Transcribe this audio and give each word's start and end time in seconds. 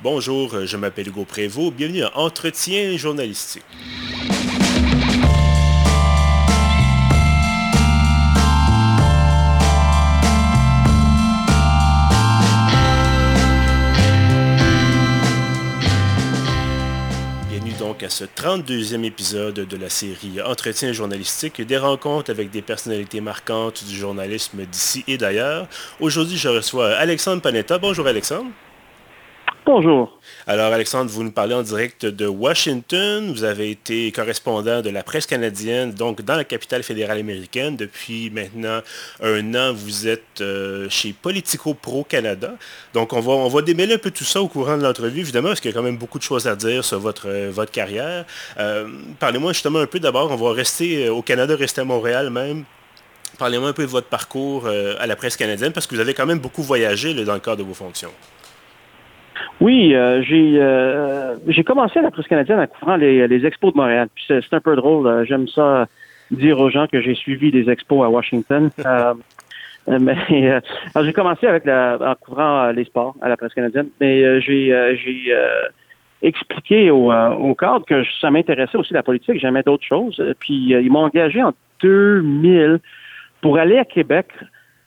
Bonjour, 0.00 0.64
je 0.64 0.76
m'appelle 0.76 1.08
Hugo 1.08 1.24
Prévost. 1.24 1.74
Bienvenue 1.74 2.04
à 2.04 2.16
Entretien 2.16 2.96
journalistique. 2.96 3.64
Bienvenue 17.50 17.72
donc 17.80 18.04
à 18.04 18.08
ce 18.08 18.22
32e 18.22 19.02
épisode 19.02 19.54
de 19.54 19.76
la 19.76 19.90
série 19.90 20.40
Entretien 20.40 20.92
journalistique, 20.92 21.60
des 21.60 21.76
rencontres 21.76 22.30
avec 22.30 22.52
des 22.52 22.62
personnalités 22.62 23.20
marquantes 23.20 23.82
du 23.84 23.96
journalisme 23.96 24.64
d'ici 24.64 25.02
et 25.08 25.18
d'ailleurs. 25.18 25.66
Aujourd'hui, 25.98 26.36
je 26.36 26.48
reçois 26.48 26.90
Alexandre 26.90 27.42
Panetta. 27.42 27.78
Bonjour 27.78 28.06
Alexandre. 28.06 28.52
Bonjour. 29.70 30.18
Alors, 30.46 30.72
Alexandre, 30.72 31.10
vous 31.10 31.22
nous 31.22 31.30
parlez 31.30 31.54
en 31.54 31.60
direct 31.60 32.06
de 32.06 32.26
Washington. 32.26 33.30
Vous 33.30 33.44
avez 33.44 33.70
été 33.70 34.10
correspondant 34.12 34.80
de 34.80 34.88
la 34.88 35.02
presse 35.02 35.26
canadienne, 35.26 35.92
donc 35.92 36.22
dans 36.22 36.36
la 36.36 36.44
capitale 36.44 36.82
fédérale 36.82 37.18
américaine. 37.18 37.76
Depuis 37.76 38.30
maintenant 38.30 38.80
un 39.22 39.54
an, 39.54 39.74
vous 39.74 40.08
êtes 40.08 40.40
euh, 40.40 40.88
chez 40.88 41.12
Politico 41.12 41.74
Pro 41.74 42.02
Canada. 42.02 42.54
Donc, 42.94 43.12
on 43.12 43.20
va, 43.20 43.32
on 43.32 43.48
va 43.48 43.60
démêler 43.60 43.96
un 43.96 43.98
peu 43.98 44.10
tout 44.10 44.24
ça 44.24 44.40
au 44.40 44.48
courant 44.48 44.78
de 44.78 44.82
l'entrevue, 44.82 45.20
évidemment, 45.20 45.48
parce 45.48 45.60
qu'il 45.60 45.70
y 45.70 45.74
a 45.74 45.76
quand 45.76 45.84
même 45.84 45.98
beaucoup 45.98 46.18
de 46.18 46.24
choses 46.24 46.48
à 46.48 46.56
dire 46.56 46.82
sur 46.82 46.98
votre, 46.98 47.28
euh, 47.28 47.50
votre 47.52 47.70
carrière. 47.70 48.24
Euh, 48.58 48.88
parlez-moi 49.20 49.52
justement 49.52 49.80
un 49.80 49.86
peu 49.86 50.00
d'abord, 50.00 50.30
on 50.30 50.36
va 50.36 50.54
rester 50.54 51.10
au 51.10 51.20
Canada, 51.20 51.54
rester 51.54 51.82
à 51.82 51.84
Montréal 51.84 52.30
même. 52.30 52.64
Parlez-moi 53.36 53.68
un 53.68 53.74
peu 53.74 53.82
de 53.82 53.90
votre 53.90 54.08
parcours 54.08 54.66
à 54.66 55.06
la 55.06 55.14
presse 55.14 55.36
canadienne, 55.36 55.72
parce 55.72 55.86
que 55.86 55.94
vous 55.94 56.00
avez 56.00 56.14
quand 56.14 56.26
même 56.26 56.38
beaucoup 56.38 56.62
voyagé 56.62 57.12
dans 57.12 57.34
le 57.34 57.40
cadre 57.40 57.58
de 57.58 57.62
vos 57.64 57.74
fonctions. 57.74 58.10
Oui, 59.60 59.94
euh, 59.94 60.22
j'ai 60.22 60.52
euh, 60.60 61.36
j'ai 61.48 61.64
commencé 61.64 61.98
à 61.98 62.02
la 62.02 62.10
presse 62.10 62.28
canadienne 62.28 62.60
en 62.60 62.66
couvrant 62.66 62.96
les, 62.96 63.26
les 63.26 63.44
expos 63.46 63.72
de 63.72 63.78
Montréal. 63.78 64.08
Puis 64.14 64.24
c'est 64.28 64.54
un 64.54 64.60
peu 64.60 64.76
drôle. 64.76 65.06
Euh, 65.06 65.24
j'aime 65.24 65.48
ça 65.48 65.86
dire 66.30 66.60
aux 66.60 66.70
gens 66.70 66.86
que 66.86 67.00
j'ai 67.00 67.14
suivi 67.14 67.50
des 67.50 67.68
expos 67.68 68.04
à 68.04 68.08
Washington. 68.08 68.70
mais 69.88 70.60
j'ai 71.00 71.12
commencé 71.12 71.46
avec 71.46 71.64
la, 71.64 71.98
en 72.00 72.14
couvrant 72.14 72.70
les 72.70 72.84
sports 72.84 73.16
à 73.20 73.28
la 73.28 73.36
presse 73.36 73.54
canadienne. 73.54 73.88
Mais 74.00 74.40
j'ai 74.40 74.96
j'ai 75.02 75.34
expliqué 76.22 76.90
au, 76.90 77.10
au 77.12 77.54
cadre 77.54 77.84
que 77.84 78.04
ça 78.20 78.30
m'intéressait 78.30 78.76
aussi 78.76 78.92
la 78.92 79.02
politique. 79.02 79.40
J'aimais 79.40 79.62
d'autres 79.62 79.86
choses. 79.86 80.22
Puis 80.38 80.70
ils 80.70 80.90
m'ont 80.90 81.04
engagé 81.04 81.42
en 81.42 81.52
2000 81.82 82.78
pour 83.40 83.58
aller 83.58 83.78
à 83.78 83.84
Québec 83.84 84.26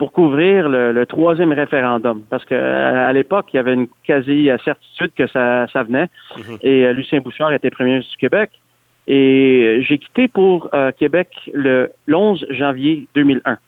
pour 0.02 0.14
couvrir 0.14 0.68
le, 0.68 1.06
troisième 1.06 1.54
référendum. 1.54 2.24
Parce 2.28 2.44
que 2.44 2.56
à, 2.56 3.14
l'époque, 3.14 3.50
il 3.54 3.58
y 3.58 3.60
avait 3.60 3.76
une 3.76 3.88
quasi-certitude 4.04 5.12
que 5.16 5.28
ça, 5.28 5.68
ça 5.72 5.84
venait. 5.84 6.08
Mhm. 6.38 6.58
Et 6.64 6.86
euh, 6.86 6.94
Lucien 6.94 7.20
Bouchard 7.22 7.54
était 7.54 7.70
premier 7.70 7.92
ministre 7.92 8.14
du 8.14 8.18
Québec. 8.18 8.50
Et 9.06 9.84
j'ai 9.88 10.00
quitté 10.00 10.28
pour 10.28 10.72
euh, 10.74 10.92
Québec 10.92 11.30
le 11.54 11.92
11 12.12 12.48
janvier 12.50 13.08
2001. 13.14 13.60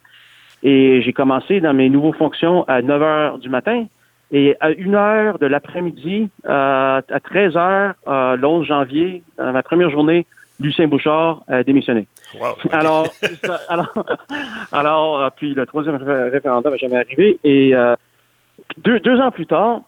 Et 0.64 1.04
j'ai 1.04 1.14
commencé 1.14 1.62
dans 1.62 1.76
mes 1.76 1.88
nouvelles 1.88 2.16
fonctions 2.16 2.64
à 2.68 2.82
9 2.82 3.02
heures 3.04 3.38
du 3.38 3.50
matin. 3.50 3.86
Et 4.32 4.56
à 4.60 4.70
1 4.70 4.94
heure 4.96 5.38
de 5.38 5.46
l'après-midi, 5.46 6.30
euh, 6.48 7.02
à 7.08 7.20
13 7.20 7.58
heures, 7.58 7.94
le 8.08 8.44
11 8.44 8.66
janvier, 8.66 9.22
dans 9.38 9.52
ma 9.52 9.62
première 9.62 9.92
journée, 9.92 10.26
Lucien 10.60 10.88
Bouchard 10.88 11.44
a 11.48 11.64
démissionné. 11.64 12.08
Alors, 12.72 13.08
alors, 14.72 15.22
euh, 15.22 15.30
puis 15.36 15.54
le 15.54 15.66
troisième 15.66 15.98
référendum 15.98 16.72
n'a 16.72 16.78
jamais 16.78 16.98
arrivé. 16.98 17.40
Et 17.44 17.76
euh, 17.76 17.96
deux, 18.78 19.00
deux, 19.00 19.20
ans 19.20 19.32
plus 19.32 19.46
tard, 19.46 19.82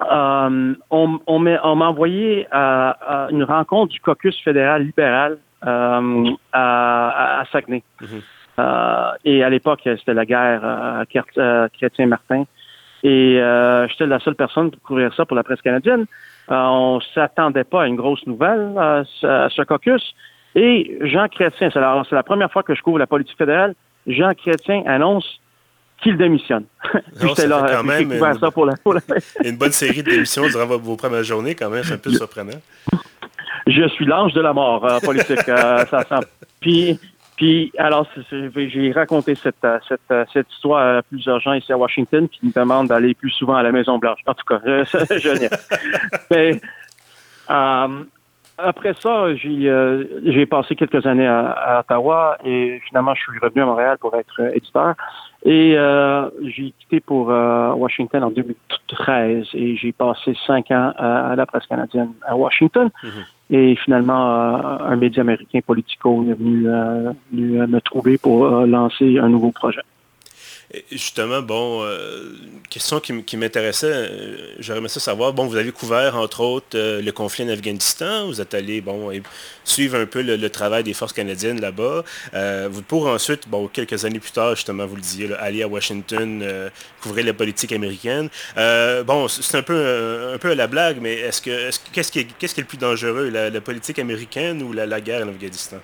euh, 0.00 0.74
on, 0.90 1.18
on 1.26 1.38
m'a 1.40 1.60
envoyé 1.62 2.46
à, 2.52 3.28
une 3.30 3.42
rencontre 3.42 3.92
du 3.92 4.00
caucus 4.00 4.38
fédéral 4.42 4.84
libéral 4.84 5.38
à, 5.62 6.00
à, 6.52 7.44
Saguenay. 7.50 7.82
Mm-hmm. 8.00 9.16
et 9.24 9.42
à 9.42 9.50
l'époque, 9.50 9.80
c'était 9.84 10.14
la 10.14 10.24
guerre 10.24 11.04
chrétien-martin. 11.72 12.44
Et 13.02 13.40
j'étais 13.88 14.06
la 14.06 14.20
seule 14.20 14.36
personne 14.36 14.70
pour 14.70 14.82
couvrir 14.82 15.12
ça 15.14 15.24
pour 15.24 15.36
la 15.36 15.42
presse 15.42 15.62
canadienne. 15.62 16.06
On 16.50 16.96
ne 16.96 17.00
s'attendait 17.14 17.64
pas 17.64 17.82
à 17.82 17.86
une 17.86 17.96
grosse 17.96 18.26
nouvelle 18.26 18.72
à 18.76 19.02
ce 19.14 19.62
caucus. 19.62 20.14
Et 20.54 20.98
Jean 21.02 21.28
Chrétien, 21.28 21.70
c'est 21.72 21.80
la, 21.80 22.02
la, 22.10 22.22
première 22.22 22.50
fois 22.50 22.62
que 22.62 22.74
je 22.74 22.82
couvre 22.82 22.98
la 22.98 23.06
politique 23.06 23.36
fédérale, 23.36 23.74
Jean 24.06 24.32
Chrétien 24.34 24.82
annonce 24.86 25.40
qu'il 26.02 26.16
démissionne. 26.16 26.64
J'étais 27.20 27.46
là, 27.46 27.66
quand 27.70 27.84
même 27.84 28.12
une, 28.12 28.38
ça 28.38 28.50
pour 28.50 28.64
la, 28.64 28.74
une 29.44 29.56
bonne 29.56 29.72
série 29.72 30.02
d'émissions 30.02 30.46
durant 30.48 30.66
vos 30.66 30.96
premières 30.96 31.24
journées, 31.24 31.54
quand 31.54 31.70
même, 31.70 31.82
c'est 31.84 31.94
un 31.94 31.98
peu 31.98 32.10
surprenant. 32.10 32.58
Je 33.66 33.86
suis 33.88 34.06
l'ange 34.06 34.32
de 34.32 34.40
la 34.40 34.52
mort 34.52 34.86
politique. 35.02 35.48
Euh, 35.48 35.84
ça 35.86 36.04
sent. 36.08 36.26
Puis, 36.60 36.98
puis, 37.38 37.70
alors, 37.78 38.04
j'ai 38.32 38.90
raconté 38.90 39.36
cette, 39.36 39.64
euh, 39.64 39.78
cette, 39.88 40.00
euh, 40.10 40.24
cette, 40.32 40.50
histoire 40.50 40.96
à 40.96 41.02
plusieurs 41.02 41.38
gens 41.38 41.52
ici 41.52 41.72
à 41.72 41.78
Washington 41.78 42.28
qui 42.28 42.44
me 42.44 42.52
demandent 42.52 42.88
d'aller 42.88 43.14
plus 43.14 43.30
souvent 43.30 43.54
à 43.54 43.62
la 43.62 43.70
Maison-Blanche. 43.70 44.18
En 44.26 44.34
tout 44.34 44.44
cas, 44.44 44.60
je, 44.66 44.82
je, 45.20 45.48
Mais, 46.32 46.60
euh, 47.48 48.04
après 48.58 48.92
ça, 49.00 49.36
j'ai 49.36 49.68
euh, 49.70 50.46
passé 50.50 50.74
quelques 50.74 51.06
années 51.06 51.28
à, 51.28 51.78
Ottawa 51.78 52.38
et 52.44 52.80
finalement, 52.88 53.14
je 53.14 53.20
suis 53.20 53.38
revenu 53.40 53.62
à 53.62 53.66
Montréal 53.66 53.98
pour 54.00 54.16
être 54.16 54.40
éditeur. 54.52 54.94
Et 55.44 55.78
euh, 55.78 56.28
j'ai 56.42 56.74
quitté 56.76 56.98
pour 56.98 57.28
Washington 57.28 58.24
en 58.24 58.30
2013 58.30 59.46
et 59.54 59.76
j'ai 59.76 59.92
passé 59.92 60.36
cinq 60.44 60.72
ans 60.72 60.92
à, 60.98 61.36
la 61.36 61.46
presse 61.46 61.66
canadienne 61.66 62.14
à 62.26 62.34
Washington. 62.36 62.90
Mm-hmm. 63.04 63.37
Et 63.50 63.76
finalement, 63.76 64.80
un 64.80 64.96
média 64.96 65.22
américain, 65.22 65.60
Politico, 65.66 66.24
est 66.28 66.34
venu, 66.34 66.64
venu 67.32 67.66
me 67.66 67.80
trouver 67.80 68.18
pour 68.18 68.46
lancer 68.46 69.18
un 69.18 69.28
nouveau 69.28 69.52
projet. 69.52 69.80
Justement, 70.92 71.40
bon, 71.40 71.82
euh, 71.82 72.34
question 72.68 73.00
qui, 73.00 73.36
m'intéressait, 73.38 73.86
euh, 73.90 74.54
j'aimerais 74.58 74.88
ça 74.88 75.00
savoir, 75.00 75.32
bon, 75.32 75.46
vous 75.46 75.56
avez 75.56 75.72
couvert, 75.72 76.14
entre 76.16 76.42
autres, 76.42 76.76
euh, 76.76 77.00
le 77.00 77.10
conflit 77.10 77.44
en 77.44 77.48
Afghanistan, 77.48 78.26
vous 78.26 78.38
êtes 78.42 78.52
allé, 78.52 78.82
bon, 78.82 79.10
suivre 79.64 79.98
un 79.98 80.04
peu 80.04 80.20
le, 80.20 80.50
travail 80.50 80.84
des 80.84 80.92
forces 80.92 81.14
canadiennes 81.14 81.58
là-bas, 81.58 82.04
vous 82.68 82.82
pour 82.82 83.06
ensuite, 83.06 83.48
bon, 83.48 83.66
quelques 83.68 84.04
années 84.04 84.20
plus 84.20 84.32
tard, 84.32 84.56
justement, 84.56 84.84
vous 84.84 84.96
le 84.96 85.00
disiez, 85.00 85.34
aller 85.36 85.62
à 85.62 85.68
Washington, 85.68 86.70
couvrir 87.00 87.24
la 87.24 87.32
politique 87.32 87.72
américaine. 87.72 88.28
bon, 89.06 89.26
c'est 89.28 89.56
un 89.56 89.62
peu, 89.62 90.38
à 90.42 90.54
la 90.54 90.66
blague, 90.66 90.98
mais 91.00 91.14
est-ce 91.14 91.40
que, 91.40 91.70
qu'est-ce 91.92 92.12
qui, 92.12 92.18
est, 92.20 92.58
le 92.58 92.64
plus 92.64 92.78
dangereux, 92.78 93.30
la, 93.30 93.60
politique 93.62 93.98
américaine 93.98 94.62
ou 94.62 94.74
la 94.74 95.00
guerre 95.00 95.24
en 95.24 95.30
Afghanistan? 95.30 95.78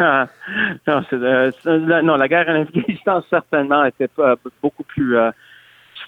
Non, 0.00 1.02
euh, 1.12 1.50
non, 2.02 2.16
la 2.16 2.28
guerre 2.28 2.48
en 2.48 2.62
Afghanistan, 2.62 3.22
certainement, 3.28 3.84
était 3.84 4.08
beaucoup 4.62 4.84
plus 4.84 5.16
euh, 5.16 5.30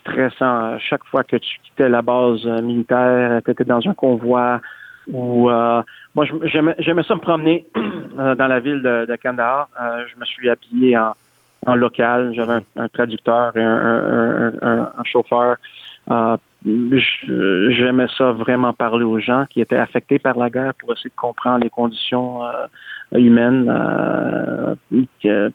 stressant. 0.01 0.79
Chaque 0.79 1.05
fois 1.05 1.25
que 1.25 1.37
tu 1.37 1.59
quittais 1.63 1.89
la 1.89 2.03
base 2.03 2.47
euh, 2.47 2.63
militaire, 2.63 3.41
tu 3.45 3.51
étais 3.51 3.65
dans 3.65 3.87
un 3.87 3.95
convoi 3.95 4.61
où 5.07 5.51
moi, 5.51 6.25
j'aimais 6.45 7.03
ça 7.03 7.15
me 7.15 7.21
promener 7.21 7.67
dans 7.75 8.47
la 8.47 8.61
ville 8.61 8.81
de, 8.81 9.05
de 9.07 9.17
Kandahar. 9.17 9.69
je 9.79 10.19
me 10.19 10.25
suis 10.25 10.49
habillé 10.49 10.97
en, 10.97 11.15
en 11.67 11.75
local. 11.75 12.33
J'avais 12.35 12.61
un, 12.77 12.89
traducteur 12.89 13.55
et 13.55 13.63
un, 13.63 14.53
un, 14.63 14.93
un 14.97 15.05
chauffeur. 15.05 15.57
J'aimais 16.65 18.07
ça 18.17 18.33
vraiment 18.33 18.73
parler 18.73 19.05
aux 19.05 19.19
gens 19.19 19.45
qui 19.51 19.61
étaient 19.61 19.77
affectés 19.77 20.19
par 20.19 20.39
la 20.39 20.49
guerre 20.49 20.73
pour 20.81 20.93
essayer 20.93 21.11
de 21.11 21.17
comprendre 21.17 21.63
les 21.63 21.71
conditions 21.71 22.41
humaine. 23.13 23.67
Euh, 23.69 24.75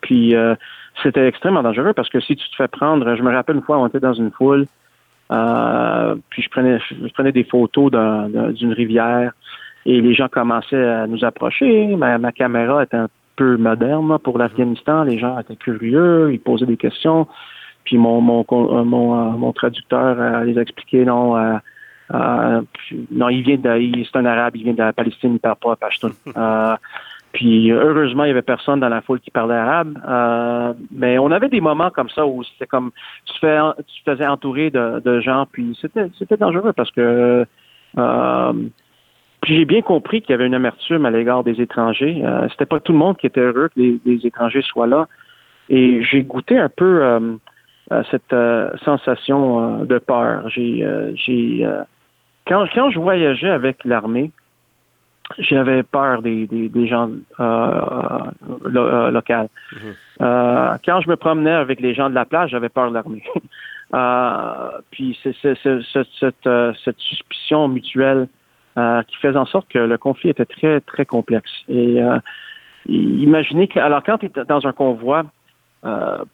puis 0.01 0.35
euh, 0.35 0.55
c'était 1.03 1.27
extrêmement 1.27 1.63
dangereux 1.63 1.93
parce 1.93 2.09
que 2.09 2.19
si 2.19 2.35
tu 2.35 2.49
te 2.49 2.55
fais 2.55 2.67
prendre, 2.67 3.15
je 3.15 3.21
me 3.21 3.31
rappelle 3.31 3.57
une 3.57 3.61
fois, 3.61 3.79
on 3.79 3.87
était 3.87 3.99
dans 3.99 4.13
une 4.13 4.31
foule, 4.31 4.65
euh, 5.31 6.15
puis 6.29 6.41
je 6.41 6.49
prenais, 6.49 6.79
je 6.89 7.13
prenais 7.13 7.31
des 7.31 7.43
photos 7.43 7.91
d'une 8.53 8.73
rivière 8.73 9.31
et 9.85 10.01
les 10.01 10.13
gens 10.13 10.27
commençaient 10.27 10.83
à 10.83 11.07
nous 11.07 11.23
approcher. 11.23 11.95
Ma, 11.95 12.31
caméra 12.31 12.83
était 12.83 12.97
un 12.97 13.09
peu 13.35 13.57
moderne 13.57 14.17
pour 14.19 14.37
l'Afghanistan. 14.37 15.03
Les 15.03 15.17
gens 15.17 15.39
étaient 15.39 15.55
curieux, 15.55 16.31
ils 16.33 16.39
posaient 16.39 16.65
des 16.65 16.77
questions. 16.77 17.27
Puis 17.85 17.97
mon 17.97 18.21
mon 18.21 18.45
mon, 18.49 19.53
traducteur 19.53 20.43
les 20.43 20.59
expliquait 20.59 21.05
non. 21.05 21.35
non, 22.11 23.29
il 23.29 23.41
vient 23.41 23.57
de, 23.57 24.03
c'est 24.03 24.17
un 24.17 24.25
arabe, 24.25 24.55
il 24.57 24.63
vient 24.63 24.73
de 24.73 24.79
la 24.79 24.93
Palestine, 24.93 25.35
il 25.35 25.39
parle 25.39 25.55
pas 25.55 25.75
Pashtun. 25.75 26.11
Puis 27.33 27.71
heureusement, 27.71 28.23
il 28.23 28.29
y 28.29 28.31
avait 28.31 28.41
personne 28.41 28.79
dans 28.79 28.89
la 28.89 29.01
foule 29.01 29.19
qui 29.19 29.29
parlait 29.29 29.55
arabe. 29.55 29.99
Euh, 30.07 30.73
mais 30.91 31.19
on 31.19 31.31
avait 31.31 31.49
des 31.49 31.61
moments 31.61 31.91
comme 31.91 32.09
ça 32.09 32.25
où 32.25 32.43
c'était 32.43 32.65
comme 32.65 32.91
tu, 33.25 33.39
fais, 33.39 33.59
tu 33.87 34.03
faisais 34.03 34.25
entourer 34.25 34.71
de, 34.71 35.19
gens, 35.21 35.45
puis 35.51 35.77
c'était 35.79 36.09
c'était 36.17 36.37
dangereux 36.37 36.73
parce 36.73 36.91
que 36.91 37.45
euh, 37.97 38.53
puis 39.41 39.55
j'ai 39.55 39.65
bien 39.65 39.81
compris 39.81 40.21
qu'il 40.21 40.31
y 40.31 40.33
avait 40.33 40.47
une 40.47 40.55
amertume 40.55 41.05
à 41.05 41.11
l'égard 41.11 41.43
des 41.43 41.61
étrangers. 41.61 42.21
Euh, 42.25 42.47
c'était 42.49 42.65
pas 42.65 42.79
tout 42.79 42.93
le 42.93 42.97
monde 42.97 43.17
qui 43.17 43.27
était 43.27 43.41
heureux 43.41 43.69
que 43.69 43.79
les, 43.79 44.25
étrangers 44.25 44.63
soient 44.63 44.87
là. 44.87 45.07
Et 45.69 46.01
j'ai 46.03 46.23
goûté 46.23 46.57
un 46.57 46.69
peu 46.69 47.03
euh, 47.03 48.01
cette 48.09 48.35
sensation 48.83 49.85
de 49.85 49.97
peur. 49.99 50.49
J'ai 50.49 50.85
j'ai 51.13 51.67
quand, 52.47 52.65
quand 52.73 52.89
je 52.89 52.99
voyageais 52.99 53.49
avec 53.49 53.85
l'armée, 53.85 54.31
j'avais 55.37 55.83
peur 55.83 56.21
des, 56.21 56.47
des, 56.47 56.87
gens 56.87 57.09
euh, 57.39 57.81
euh 58.65 59.11
locaux. 59.11 59.49
Mhm. 59.73 59.95
Euh, 60.21 60.77
quand 60.83 61.01
je 61.01 61.09
me 61.09 61.15
promenais 61.15 61.51
avec 61.51 61.79
les 61.79 61.93
gens 61.93 62.09
de 62.09 62.15
la 62.15 62.25
plage, 62.25 62.51
j'avais 62.51 62.69
peur 62.69 62.89
de 62.89 62.95
l'armée. 62.95 63.23
euh, 63.93 64.69
puis 64.91 65.17
c'est 65.23 65.35
cette, 65.41 65.65
euh, 66.47 66.73
cette, 66.83 66.99
suspicion 66.99 67.67
mutuelle 67.67 68.27
qui 69.07 69.17
faisait 69.17 69.37
en 69.37 69.45
sorte 69.45 69.67
que 69.67 69.79
le 69.79 69.97
conflit 69.97 70.29
était 70.29 70.45
très, 70.45 70.79
très 70.79 71.05
complexe. 71.05 71.51
Et 71.67 71.99
imaginez 72.87 73.67
que, 73.67 73.77
alors 73.77 74.01
quand 74.03 74.19
tu 74.19 74.27
es 74.27 74.31
dans 74.47 74.65
un 74.65 74.71
convoi, 74.71 75.25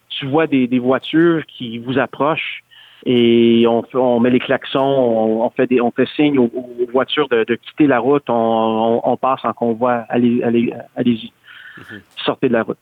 tu 0.10 0.28
vois 0.28 0.46
des, 0.46 0.68
des 0.68 0.78
voitures 0.78 1.44
qui 1.48 1.80
vous 1.80 1.98
approchent 1.98 2.64
et 3.06 3.66
on, 3.68 3.84
on 3.94 4.20
met 4.20 4.32
les 4.32 4.40
klaxons, 4.40 4.80
on, 4.80 5.50
fait 5.52 5.68
des, 5.68 5.80
on 5.80 5.92
fait 5.92 6.08
signe 6.16 6.40
aux, 6.40 6.50
voitures 6.92 7.30
de, 7.30 7.44
quitter 7.56 7.86
la 7.86 8.00
route, 8.00 8.24
on, 8.30 9.18
passe 9.22 9.46
en 9.46 9.54
convoi, 9.54 10.06
allez, 10.10 10.42
allez, 10.42 10.74
allez-y, 10.96 11.32
mhm. 11.78 12.02
sortez 12.26 12.48
de 12.48 12.54
la 12.54 12.64
route. 12.64 12.80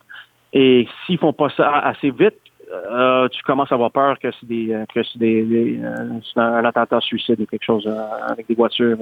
Et 0.53 0.87
s'ils 1.05 1.17
font 1.17 1.33
pas 1.33 1.49
ça 1.49 1.79
assez 1.79 2.11
vite, 2.11 2.35
euh, 2.71 3.27
tu 3.29 3.43
commences 3.43 3.71
à 3.71 3.75
avoir 3.75 3.91
peur 3.91 4.17
que 4.17 4.31
c'est 4.31 4.47
des 4.47 4.83
que 4.93 5.03
c'est 5.03 5.19
des, 5.19 5.79
euh, 5.83 6.19
un, 6.37 6.65
attentat 6.65 7.01
suicide 7.01 7.39
ou 7.39 7.45
quelque 7.45 7.63
chose 7.63 7.85
euh, 7.85 8.05
avec 8.27 8.47
des 8.47 8.55
voitures. 8.55 8.97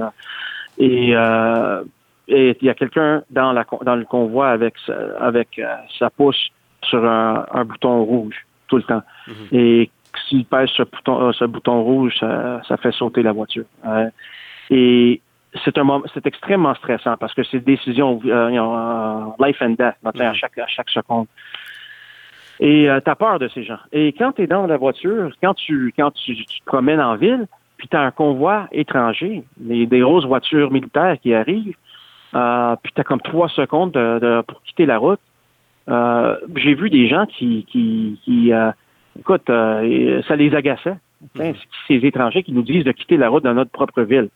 Et 0.78 1.14
et 2.28 2.58
il 2.62 2.66
y 2.66 2.70
a 2.70 2.74
quelqu'un 2.74 3.24
dans 3.30 3.52
la 3.52 3.66
dans 3.84 3.96
le 3.96 4.06
convoi 4.06 4.50
avec 4.50 4.76
avec 5.20 5.62
sa 6.00 6.10
pouce 6.10 6.50
sur 6.84 7.06
un, 7.06 7.66
bouton 7.66 8.04
rouge 8.04 8.46
tout 8.68 8.78
le 8.78 8.84
temps. 8.84 9.04
Mhm. 9.28 9.34
Et 9.52 9.90
s'il 10.28 10.46
pèse 10.46 10.70
ce 10.70 10.84
bouton, 10.84 11.22
euh, 11.22 11.32
ce 11.34 11.46
bouton 11.46 11.84
rouge, 11.84 12.18
ça, 12.20 12.78
fait 12.78 12.92
sauter 12.92 13.24
la 13.24 13.32
voiture. 13.32 13.66
et 14.70 15.22
c'est 15.66 15.78
un 15.78 16.02
c'est 16.14 16.26
extrêmement 16.26 16.74
stressant 16.76 17.18
parce 17.18 17.34
que 17.34 17.44
c'est 17.44 17.58
une 17.58 17.64
décision 17.64 18.22
euh, 18.26 19.26
life 19.40 19.62
and 19.62 19.72
death 19.72 19.96
à 20.04 20.34
chaque 20.34 20.58
à 20.58 20.68
chaque 20.68 20.90
seconde. 20.90 21.28
Et 22.60 22.90
euh, 22.90 23.00
tu 23.04 23.10
as 23.10 23.16
peur 23.16 23.40
de 23.40 23.48
ces 23.50 23.64
gens. 23.64 23.80
Et 23.92 24.14
quand 24.14 24.34
tu 24.34 24.44
es 24.44 24.48
dans 24.48 24.66
la 24.66 24.78
voiture, 24.78 25.34
quand 25.44 25.54
tu 25.54 25.94
quand 25.98 26.12
tu, 26.12 26.46
te 26.46 26.66
promènes 26.66 27.02
en 27.02 27.16
ville, 27.16 27.48
puis 27.78 27.88
tu 27.90 27.98
as 27.98 28.02
un 28.02 28.12
convoi 28.12 28.68
étranger, 28.72 29.44
les, 29.60 29.88
des 29.88 30.00
grosses 30.00 30.26
voitures 30.26 30.72
militaires 30.72 31.18
qui 31.22 31.34
arrivent, 31.34 31.76
puis 32.32 32.92
tu 32.96 33.02
as 33.02 33.04
comme 33.04 33.22
trois 33.22 33.50
secondes 33.50 33.92
pour 34.48 34.62
quitter 34.64 34.86
la 34.86 35.00
route. 35.00 35.20
J'ai 36.56 36.76
vu 36.76 36.90
des 36.90 37.10
gens 37.10 37.26
qui, 37.26 37.66
qui, 37.70 38.20
qui 38.24 38.54
écoute, 39.22 39.50
euh, 39.50 40.22
ça 40.28 40.36
les 40.36 40.54
agaçait. 40.54 40.98
Mhm. 41.36 41.54
Ces 41.88 41.96
étrangers 41.96 42.44
qui 42.44 42.52
nous 42.52 42.64
disent 42.64 42.84
de 42.84 42.92
quitter 42.92 43.18
la 43.18 43.30
route 43.30 43.44
dans 43.44 43.54
notre 43.54 43.72
propre 43.72 44.02
ville. 44.02 44.30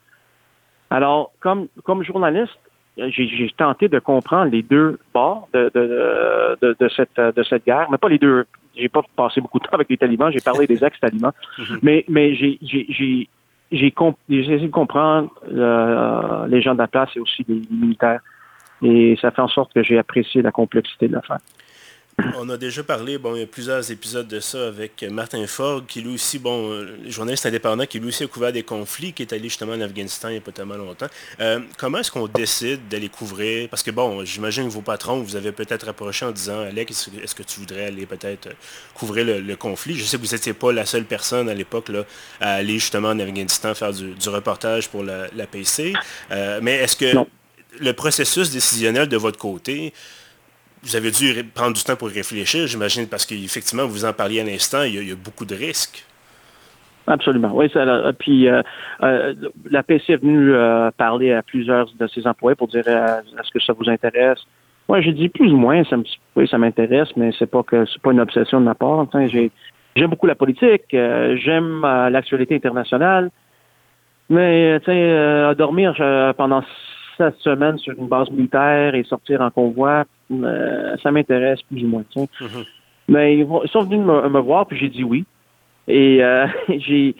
Alors, 0.89 1.31
comme, 1.39 1.67
comme 1.83 2.03
journaliste, 2.03 2.57
j'ai 2.97 3.51
tenté 3.57 3.89
de 3.89 3.99
comprendre 3.99 4.51
les 4.51 4.61
deux 4.61 4.99
bords 5.13 5.49
de, 5.53 5.69
de, 5.73 6.75
de, 6.79 6.89
cette, 6.89 7.19
de 7.19 7.43
cette 7.43 7.65
guerre, 7.65 7.87
mais 7.91 7.97
pas 7.97 8.07
les 8.07 8.19
deux. 8.19 8.45
J'ai 8.75 8.87
pas 8.87 9.01
passé 9.15 9.41
beaucoup 9.41 9.59
de 9.59 9.65
temps 9.65 9.73
avec 9.73 9.89
les 9.89 9.97
talibans, 9.97 10.31
j'ai 10.31 10.41
parlé 10.41 10.67
des 10.67 10.83
ex-talibans, 10.87 11.33
mhm. 11.57 11.79
mais, 11.81 12.05
mais 12.07 12.35
j'ai 12.35 12.57
j'ai 13.71 13.87
essayé 14.29 14.59
de 14.59 14.71
comprendre 14.71 15.29
euh, 15.51 16.47
les 16.47 16.61
gens 16.61 16.73
de 16.73 16.79
la 16.79 16.87
place 16.87 17.09
et 17.15 17.19
aussi 17.19 17.43
les 17.47 17.61
militaires. 17.71 18.21
Et 18.81 19.17
ça 19.21 19.31
fait 19.31 19.41
en 19.41 19.47
sorte 19.47 19.73
que 19.73 19.83
j'ai 19.83 19.97
apprécié 19.97 20.41
la 20.41 20.51
complexité 20.51 21.07
de 21.07 21.13
l'affaire. 21.13 21.39
On 22.17 22.49
a 22.49 22.55
déjà 22.55 22.81
parlé, 22.81 23.17
bon, 23.17 23.35
il 23.35 23.41
y 23.41 23.43
a 23.43 23.47
plusieurs 23.47 23.91
épisodes 23.91 24.27
de 24.27 24.39
ça 24.39 24.67
avec 24.67 25.03
Martin 25.03 25.45
Fogg, 25.47 25.85
qui 25.85 26.01
lui 26.01 26.13
aussi, 26.13 26.39
bon, 26.39 26.71
euh, 26.71 26.97
journaliste 27.09 27.45
indépendant, 27.45 27.85
qui 27.85 27.99
lui 27.99 28.07
aussi 28.07 28.23
a 28.23 28.27
couvert 28.27 28.53
des 28.53 28.63
conflits, 28.63 29.11
qui 29.11 29.23
est 29.23 29.33
allé 29.33 29.43
justement 29.43 29.73
en 29.73 29.81
Afghanistan 29.81 30.29
il 30.29 30.33
n'y 30.33 30.37
a 30.37 30.41
pas 30.41 30.53
tellement 30.53 30.77
longtemps. 30.77 31.07
Euh, 31.41 31.59
comment 31.77 31.97
est-ce 31.97 32.11
qu'on 32.11 32.27
décide 32.27 32.87
d'aller 32.87 33.09
couvrir? 33.09 33.67
Parce 33.67 33.83
que 33.83 33.91
bon, 33.91 34.23
j'imagine 34.23 34.63
que 34.65 34.69
vos 34.69 34.81
patrons 34.81 35.19
vous 35.19 35.35
avez 35.35 35.51
peut-être 35.51 35.89
approché 35.89 36.25
en 36.25 36.31
disant, 36.31 36.61
Alex, 36.61 37.09
est-ce 37.21 37.35
que 37.35 37.43
tu 37.43 37.59
voudrais 37.59 37.87
aller 37.87 38.05
peut-être 38.05 38.47
couvrir 38.93 39.25
le, 39.25 39.55
conflit? 39.55 39.97
Je 39.97 40.05
sais 40.05 40.17
que 40.17 40.25
vous 40.25 40.33
n'étiez 40.33 40.53
pas 40.53 40.71
la 40.71 40.85
seule 40.85 41.05
personne 41.05 41.49
à 41.49 41.53
l'époque 41.53 41.91
à 42.39 42.53
aller 42.53 42.79
justement 42.79 43.09
en 43.09 43.19
Afghanistan 43.19 43.75
faire 43.75 43.91
du, 43.91 44.29
reportage 44.29 44.87
pour 44.87 45.03
la, 45.03 45.47
PC. 45.51 45.93
Euh, 46.31 46.59
mais 46.61 46.75
est-ce 46.75 46.95
que 46.95 47.25
le 47.79 47.93
processus 47.93 48.51
décisionnel 48.51 49.09
de 49.09 49.17
votre 49.17 49.37
côté, 49.37 49.93
vous 50.85 50.95
avez 50.95 51.09
dû 51.09 51.43
prendre 51.53 51.73
du 51.73 51.83
temps 51.83 51.95
pour 51.95 52.09
réfléchir, 52.09 52.67
j'imagine, 52.67 53.07
parce 53.07 53.25
qu'effectivement, 53.25 53.85
vous 53.87 54.05
en 54.05 54.13
parliez 54.13 54.41
à 54.41 54.43
l'instant, 54.43 54.83
il, 54.83 55.07
y 55.07 55.11
a 55.11 55.15
beaucoup 55.15 55.45
de 55.45 55.55
risques. 55.55 56.05
Absolument. 57.07 57.51
Oui, 57.53 57.69
ça, 57.71 58.13
puis 58.17 58.47
euh, 58.47 58.61
euh, 59.03 59.33
la 59.69 59.83
PC 59.83 60.13
est 60.13 60.17
venue 60.17 60.53
euh, 60.53 60.89
parler 60.91 61.33
à 61.33 61.43
plusieurs 61.43 61.87
de 61.99 62.07
ses 62.07 62.25
employés 62.25 62.55
pour 62.55 62.67
dire 62.67 62.87
est-ce 62.87 63.51
que 63.51 63.59
ça 63.59 63.73
vous 63.73 63.89
intéresse? 63.89 64.39
Moi, 64.87 65.01
j'ai 65.01 65.13
dit 65.13 65.29
plus 65.29 65.51
ou 65.51 65.57
moins, 65.57 65.83
ça, 65.83 65.97
oui, 66.35 66.47
ça 66.47 66.57
m'intéresse, 66.57 67.09
mais 67.15 67.31
c'est 67.37 67.49
pas 67.49 67.63
que 67.63 67.85
c'est 67.85 68.01
pas 68.01 68.11
une 68.11 68.19
obsession 68.19 68.59
de 68.59 68.65
ma 68.65 68.75
part. 68.75 69.07
j'aime 69.95 70.09
beaucoup 70.09 70.27
la 70.27 70.35
politique, 70.35 70.83
j'aime 70.91 71.81
l'actualité 71.81 72.55
internationale, 72.55 73.31
mais 74.29 74.79
tu 74.81 74.85
sais, 74.85 75.55
dormir 75.55 75.95
pendant 76.37 76.63
cette 77.17 77.37
semaine 77.37 77.77
sur 77.79 77.97
une 77.97 78.07
base 78.07 78.29
militaire 78.29 78.93
et 78.93 79.03
sortir 79.03 79.41
en 79.41 79.49
convoi, 79.49 80.05
euh, 80.31 80.95
ça 81.01 81.11
m'intéresse 81.11 81.61
plus 81.63 81.83
ou 81.83 81.87
moins. 81.87 82.03
Mm-hmm. 82.15 82.65
Mais 83.07 83.37
ils, 83.37 83.47
sont 83.69 83.83
venus 83.83 83.99
me, 83.99 84.39
voir, 84.39 84.65
puis 84.65 84.77
j'ai 84.77 84.89
dit 84.89 85.03
oui. 85.03 85.25
Et 85.87 86.23
euh, 86.23 86.47
j'ai 86.77 87.15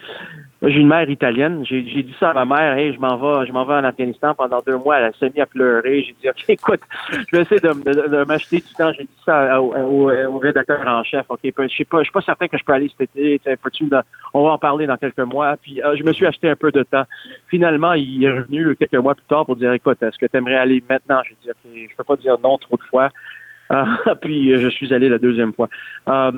j'ai 0.61 0.79
une 0.79 0.87
mère 0.87 1.09
italienne. 1.09 1.65
J'ai 1.65 1.81
dit 1.81 2.15
ça 2.19 2.31
à 2.31 2.33
ma 2.33 2.45
mère, 2.45 2.77
hey, 2.77 2.93
je 2.93 2.99
m'en 2.99 3.17
vais, 3.17 3.45
je 3.45 3.51
m'en 3.51 3.65
vais 3.65 3.73
en 3.73 3.83
Afghanistan 3.83 4.33
pendant 4.33 4.61
deux 4.65 4.77
mois. 4.77 4.99
Elle 4.99 5.13
s'est 5.19 5.29
mise 5.29 5.39
à 5.41 5.45
pleurer. 5.45 6.03
J'ai 6.03 6.15
dit, 6.21 6.29
OK, 6.29 6.43
écoute, 6.47 6.81
je 7.11 7.35
vais 7.35 7.41
essayer 7.43 7.59
de, 7.59 8.23
m'acheter 8.25 8.57
du 8.57 8.73
temps. 8.73 8.91
J'ai 8.93 9.03
dit 9.03 9.21
ça 9.25 9.61
au, 9.61 10.37
rédacteur 10.37 10.81
en 10.87 11.03
chef. 11.03 11.25
OK, 11.29 11.39
je 11.43 11.75
sais 11.75 11.85
pas, 11.85 11.99
je 11.99 12.03
suis 12.03 12.11
pas 12.11 12.21
certain 12.21 12.47
que 12.47 12.57
je 12.57 12.63
peux 12.63 12.73
aller 12.73 12.89
cet 12.97 13.15
été. 13.15 13.41
On 14.33 14.43
va 14.43 14.51
en 14.51 14.57
parler 14.57 14.87
dans 14.87 14.97
quelques 14.97 15.19
mois. 15.19 15.57
Puis 15.61 15.81
euh, 15.81 15.95
je 15.97 16.03
me 16.03 16.13
suis 16.13 16.25
acheté 16.25 16.49
un 16.49 16.55
peu 16.55 16.71
de 16.71 16.83
temps. 16.83 17.05
Finalement, 17.47 17.93
il 17.93 18.23
est 18.23 18.31
revenu 18.31 18.75
quelques 18.75 18.95
mois 18.95 19.15
plus 19.15 19.25
tard 19.27 19.45
pour 19.45 19.57
dire, 19.57 19.73
écoute, 19.73 20.01
est-ce 20.01 20.17
que 20.17 20.25
tu 20.25 20.37
aimerais 20.37 20.57
aller 20.57 20.83
maintenant? 20.89 21.21
J'ai 21.27 21.35
dit, 21.43 21.49
OK, 21.49 21.89
je 21.91 21.95
peux 21.95 22.03
pas 22.03 22.15
dire 22.15 22.37
non 22.43 22.57
trop 22.57 22.77
de 22.77 22.83
fois. 22.83 23.09
puis 24.21 24.57
je 24.57 24.67
suis 24.69 24.93
allé 24.93 25.09
la 25.09 25.17
deuxième 25.17 25.53
fois. 25.53 25.69
Euh, 26.07 26.31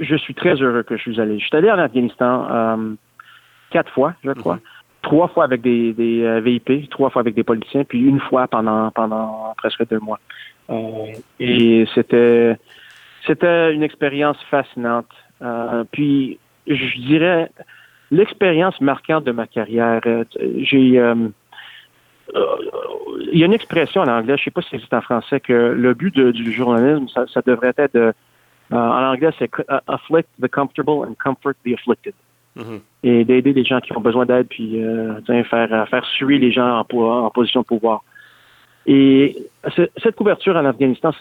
je 0.00 0.16
suis 0.16 0.34
très 0.34 0.54
heureux 0.54 0.82
que 0.82 0.96
je 0.96 1.02
suis 1.02 1.20
allé. 1.20 1.38
Je 1.38 1.46
suis 1.46 1.56
allé 1.56 1.70
en 1.70 1.78
Afghanistan. 1.78 2.46
Euh, 2.50 2.94
quatre 3.70 3.92
fois, 3.92 4.14
je 4.24 4.32
crois. 4.32 4.56
Mhm. 4.56 4.60
Trois 5.02 5.28
fois 5.28 5.44
avec 5.44 5.60
des, 5.62 5.92
des 5.92 6.22
euh, 6.24 6.40
VIP, 6.40 6.90
trois 6.90 7.10
fois 7.10 7.20
avec 7.20 7.34
des 7.34 7.44
politiciens, 7.44 7.84
puis 7.84 8.00
une 8.00 8.20
fois 8.20 8.48
pendant 8.48 8.90
pendant 8.90 9.54
presque 9.56 9.88
deux 9.88 10.00
mois. 10.00 10.18
Euh, 10.70 11.12
et 11.38 11.86
c'était 11.94 12.56
c'était 13.26 13.72
une 13.72 13.82
expérience 13.82 14.38
fascinante. 14.50 15.08
Euh, 15.40 15.84
puis 15.92 16.38
je 16.66 16.98
dirais 17.00 17.50
l'expérience 18.10 18.80
marquante 18.80 19.24
de 19.24 19.32
ma 19.32 19.46
carrière. 19.46 20.00
J'ai 20.58 21.00
il 23.32 23.38
y 23.38 23.42
a 23.42 23.46
une 23.46 23.54
expression 23.54 24.02
en 24.02 24.08
anglais, 24.08 24.36
je 24.36 24.42
ne 24.42 24.44
sais 24.44 24.50
pas 24.50 24.62
si 24.62 24.68
c'est 24.78 24.94
en 24.94 25.00
français, 25.00 25.40
que 25.40 25.52
le 25.52 25.94
but 25.94 26.18
du 26.18 26.52
journalisme, 26.52 27.06
ça, 27.08 27.40
devrait 27.46 27.72
être 27.78 27.94
de, 27.94 28.12
en 28.70 29.12
anglais, 29.12 29.30
c'est 29.38 29.50
afflict 29.86 30.28
the 30.42 30.48
comfortable 30.48 31.06
and 31.08 31.14
comfort 31.18 31.54
the 31.64 31.72
afflicted. 31.72 32.14
Et 33.04 33.24
d'aider 33.24 33.52
les 33.52 33.64
gens 33.64 33.80
qui 33.80 33.96
ont 33.96 34.00
besoin 34.00 34.26
d'aide, 34.26 34.48
puis 34.48 34.82
euh, 34.82 35.20
faire, 35.44 35.88
faire 35.88 36.04
suer 36.06 36.38
les 36.38 36.50
gens 36.50 36.84
en, 36.90 36.96
en 36.98 37.30
position 37.30 37.60
de 37.60 37.66
pouvoir. 37.66 38.02
Et 38.86 39.36
cette 40.02 40.16
couverture 40.16 40.56
en 40.56 40.64
Afghanistan, 40.64 41.12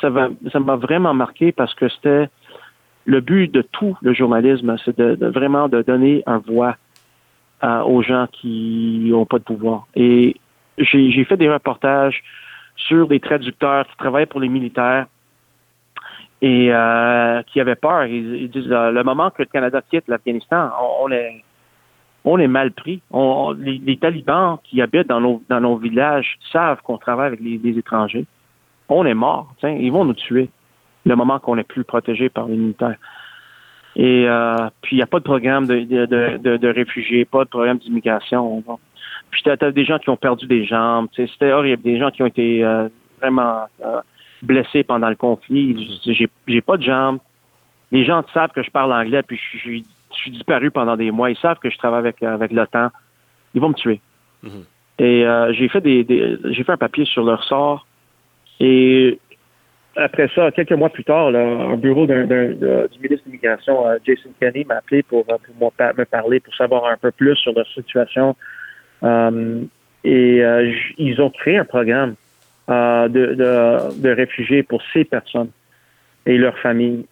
ça 0.00 0.10
m'a 0.10 0.76
vraiment 0.76 1.14
marqué 1.14 1.52
parce 1.52 1.74
que 1.74 1.88
c'était 1.88 2.28
le 3.04 3.20
but 3.20 3.52
de 3.52 3.62
tout 3.62 3.96
le 4.00 4.14
journalisme, 4.14 4.74
c'est 4.84 4.96
de, 4.98 5.26
vraiment 5.26 5.68
de 5.68 5.82
donner 5.82 6.22
un 6.26 6.38
voix 6.38 6.76
aux 7.62 8.02
gens 8.02 8.26
qui 8.32 9.08
n'ont 9.10 9.26
pas 9.26 9.38
de 9.38 9.44
pouvoir. 9.44 9.86
Et 9.94 10.36
j'ai 10.78 11.24
fait 11.24 11.36
des 11.36 11.50
reportages 11.50 12.22
sur 12.76 13.08
des 13.08 13.20
traducteurs 13.20 13.86
qui 13.86 13.96
travaillent 13.96 14.26
pour 14.26 14.40
les 14.40 14.48
militaires 14.48 15.06
et 16.44 16.68
euh, 16.70 17.42
qui 17.44 17.58
avaient 17.58 17.74
peur. 17.74 18.04
Ils, 18.04 18.50
disent 18.50 18.70
euh, 18.70 18.90
le 18.90 19.02
moment 19.02 19.30
que 19.30 19.40
le 19.40 19.46
Canada 19.46 19.80
quitte 19.80 20.04
l'Afghanistan, 20.08 20.70
on, 22.24 22.38
est 22.38 22.46
mal 22.46 22.70
pris. 22.72 23.00
les, 23.58 23.96
talibans 23.96 24.58
qui 24.62 24.82
habitent 24.82 25.08
dans 25.08 25.22
nos, 25.22 25.42
dans 25.48 25.62
nos 25.62 25.76
villages 25.78 26.36
savent 26.52 26.82
qu'on 26.82 26.98
travaille 26.98 27.28
avec 27.28 27.40
les, 27.40 27.78
étrangers. 27.78 28.26
On 28.90 29.06
est 29.06 29.14
mort. 29.14 29.54
Ils 29.62 29.90
vont 29.90 30.04
nous 30.04 30.12
tuer 30.12 30.50
le 31.06 31.16
moment 31.16 31.38
qu'on 31.38 31.56
n'est 31.56 31.64
plus 31.64 31.84
protégé 31.84 32.28
par 32.28 32.46
les 32.46 32.56
militaires. 32.56 32.98
Et 33.96 34.28
euh, 34.28 34.68
puis, 34.82 34.96
il 34.96 34.98
n'y 34.98 35.02
a 35.02 35.06
pas 35.06 35.20
de 35.20 35.24
programme 35.24 35.66
de, 35.66 36.66
réfugiés, 36.66 37.24
pas 37.24 37.44
de 37.44 37.48
programme 37.48 37.78
d'immigration. 37.78 38.62
Puis, 39.30 39.42
tu 39.42 39.72
des 39.72 39.84
gens 39.86 39.98
qui 39.98 40.10
ont 40.10 40.18
perdu 40.18 40.46
des 40.46 40.66
jambes. 40.66 41.08
C'était 41.16 41.52
horrible. 41.52 41.82
Des 41.82 41.98
gens 41.98 42.10
qui 42.10 42.22
ont 42.22 42.26
été 42.26 42.62
vraiment 43.18 43.64
blessé 44.44 44.84
pendant 44.84 45.08
le 45.08 45.16
conflit. 45.16 46.00
J'ai, 46.04 46.28
j'ai 46.46 46.60
pas 46.60 46.76
de 46.76 46.82
jambes. 46.82 47.18
Les 47.92 48.04
gens 48.04 48.24
savent 48.32 48.50
que 48.50 48.62
je 48.62 48.70
parle 48.70 48.92
anglais, 48.92 49.22
puis 49.22 49.40
je, 49.52 49.58
suis 49.58 50.30
disparu 50.30 50.70
pendant 50.70 50.96
des 50.96 51.10
mois. 51.10 51.30
Ils 51.30 51.36
savent 51.36 51.58
que 51.58 51.70
je 51.70 51.78
travaille 51.78 52.00
avec, 52.00 52.22
avec 52.22 52.52
l'OTAN. 52.52 52.90
ils 53.54 53.60
vont 53.60 53.68
me 53.68 53.74
tuer. 53.74 54.00
Mhm. 54.42 54.64
Et 54.98 55.26
euh, 55.26 55.52
j'ai 55.52 55.68
fait 55.68 55.80
des, 55.80 56.06
j'ai 56.44 56.64
fait 56.64 56.72
un 56.72 56.76
papier 56.76 57.04
sur 57.04 57.24
leur 57.24 57.42
sort. 57.44 57.86
Et 58.60 59.18
après 59.96 60.28
ça, 60.34 60.50
quelques 60.52 60.72
mois 60.72 60.90
plus 60.90 61.04
tard, 61.04 61.28
un 61.28 61.76
bureau 61.76 62.06
d'un, 62.06 62.24
du 62.24 62.98
ministre 63.00 63.26
de 63.26 63.26
l'Immigration, 63.26 63.86
euh, 63.86 63.98
Jason 64.04 64.30
Kenney, 64.40 64.64
m'a 64.64 64.76
appelé 64.76 65.02
pour, 65.02 65.24
euh, 65.30 65.36
pour 65.58 65.72
me 65.78 66.04
parler, 66.04 66.40
pour 66.40 66.54
savoir 66.54 66.86
un 66.86 66.96
peu 66.96 67.10
plus 67.10 67.36
sur 67.36 67.52
leur 67.52 67.66
situation. 67.68 68.36
et 70.04 70.42
ils 70.98 71.20
ont 71.20 71.30
créé 71.30 71.58
un 71.58 71.64
programme 71.64 72.14
de, 72.68 73.08
de, 73.08 74.00
de, 74.00 74.10
réfugiés 74.10 74.62
pour 74.62 74.82
ces 74.92 75.04
personnes 75.04 75.50
et 76.26 76.38
leurs 76.38 76.58
familles. 76.58 77.04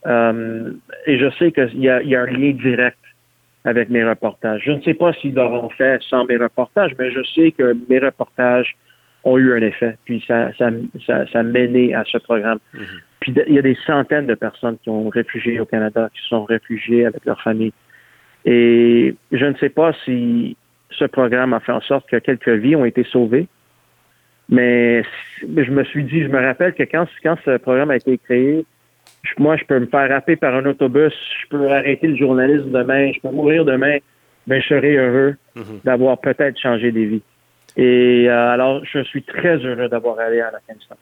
et 1.06 1.18
je 1.18 1.30
sais 1.38 1.52
qu'il 1.52 1.80
y 1.80 1.88
a, 1.88 2.02
y 2.02 2.16
a 2.16 2.22
un 2.22 2.26
lien 2.26 2.52
direct 2.52 2.98
avec 3.64 3.90
mes 3.90 4.04
reportages. 4.04 4.62
Je 4.64 4.72
ne 4.72 4.80
sais 4.82 4.94
pas 4.94 5.12
s'ils 5.12 5.34
l'auront 5.34 5.68
fait 5.70 6.02
sans 6.02 6.24
mes 6.24 6.36
reportages, 6.36 6.92
mais 6.98 7.10
je 7.10 7.20
sais 7.34 7.52
que 7.52 7.76
mes 7.88 7.98
reportages 7.98 8.76
ont 9.24 9.38
eu 9.38 9.52
un 9.52 9.62
effet, 9.62 9.96
puis 10.04 10.24
ça, 10.26 10.52
ça, 10.58 10.70
ça, 11.06 11.26
ça 11.28 11.40
a 11.40 11.42
mené 11.42 11.94
à 11.94 12.04
ce 12.04 12.18
programme. 12.18 12.58
Mhm. 12.74 12.84
Puis 13.20 13.34
il 13.46 13.54
y 13.54 13.58
a 13.58 13.62
des 13.62 13.76
centaines 13.86 14.26
de 14.26 14.34
personnes 14.34 14.78
qui 14.82 14.90
ont 14.90 15.08
réfugié 15.08 15.60
au 15.60 15.64
Canada, 15.64 16.10
qui 16.12 16.28
sont 16.28 16.44
réfugiées 16.44 17.06
avec 17.06 17.24
leur 17.24 17.40
famille. 17.40 17.72
Et 18.44 19.14
je 19.30 19.44
ne 19.44 19.54
sais 19.58 19.68
pas 19.68 19.92
si 20.04 20.56
ce 20.90 21.04
programme 21.04 21.52
a 21.52 21.60
fait 21.60 21.70
en 21.70 21.80
sorte 21.80 22.08
que 22.08 22.16
quelques 22.16 22.48
vies 22.48 22.74
ont 22.74 22.84
été 22.84 23.04
sauvées, 23.04 23.46
mais 24.48 25.02
je 25.40 25.70
me 25.70 25.84
suis 25.84 26.04
dit, 26.04 26.22
je 26.22 26.28
me 26.28 26.40
rappelle 26.40 26.74
que 26.74 26.82
quand, 26.82 27.06
quand 27.22 27.36
ce 27.44 27.56
programme 27.58 27.90
a 27.90 27.96
été 27.96 28.18
créé, 28.18 28.64
moi, 29.38 29.56
je 29.56 29.64
peux 29.64 29.78
me 29.78 29.86
faire 29.86 30.08
rapper 30.08 30.36
par 30.36 30.54
un 30.54 30.66
autobus, 30.66 31.12
je 31.42 31.48
peux 31.48 31.70
arrêter 31.70 32.08
le 32.08 32.16
journalisme 32.16 32.70
demain, 32.70 33.12
je 33.12 33.20
peux 33.20 33.30
mourir 33.34 33.64
demain, 33.64 33.98
mais 34.46 34.60
je 34.60 34.68
serai 34.68 34.96
heureux 34.96 35.36
mhm. 35.54 35.80
d'avoir 35.84 36.18
peut-être 36.18 36.58
changé 36.58 36.92
des 36.92 37.06
vies. 37.06 37.22
Et 37.76 38.26
euh, 38.28 38.50
alors, 38.50 38.84
je 38.84 39.02
suis 39.04 39.22
très 39.22 39.56
heureux 39.58 39.88
d'avoir 39.88 40.18
allé 40.18 40.40
à 40.40 40.50
l'Afghanistan. 40.50 40.96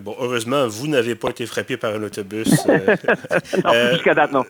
Bon, 0.00 0.16
heureusement, 0.18 0.66
vous 0.68 0.88
n'avez 0.88 1.14
pas 1.14 1.28
été 1.28 1.44
frappé 1.44 1.76
par 1.76 1.94
un 1.94 2.02
autobus. 2.02 2.48
Euh, 2.72 3.60
non, 3.64 3.72
euh, 3.74 3.92
jusqu'à 3.92 4.14
date, 4.14 4.32
non. 4.32 4.44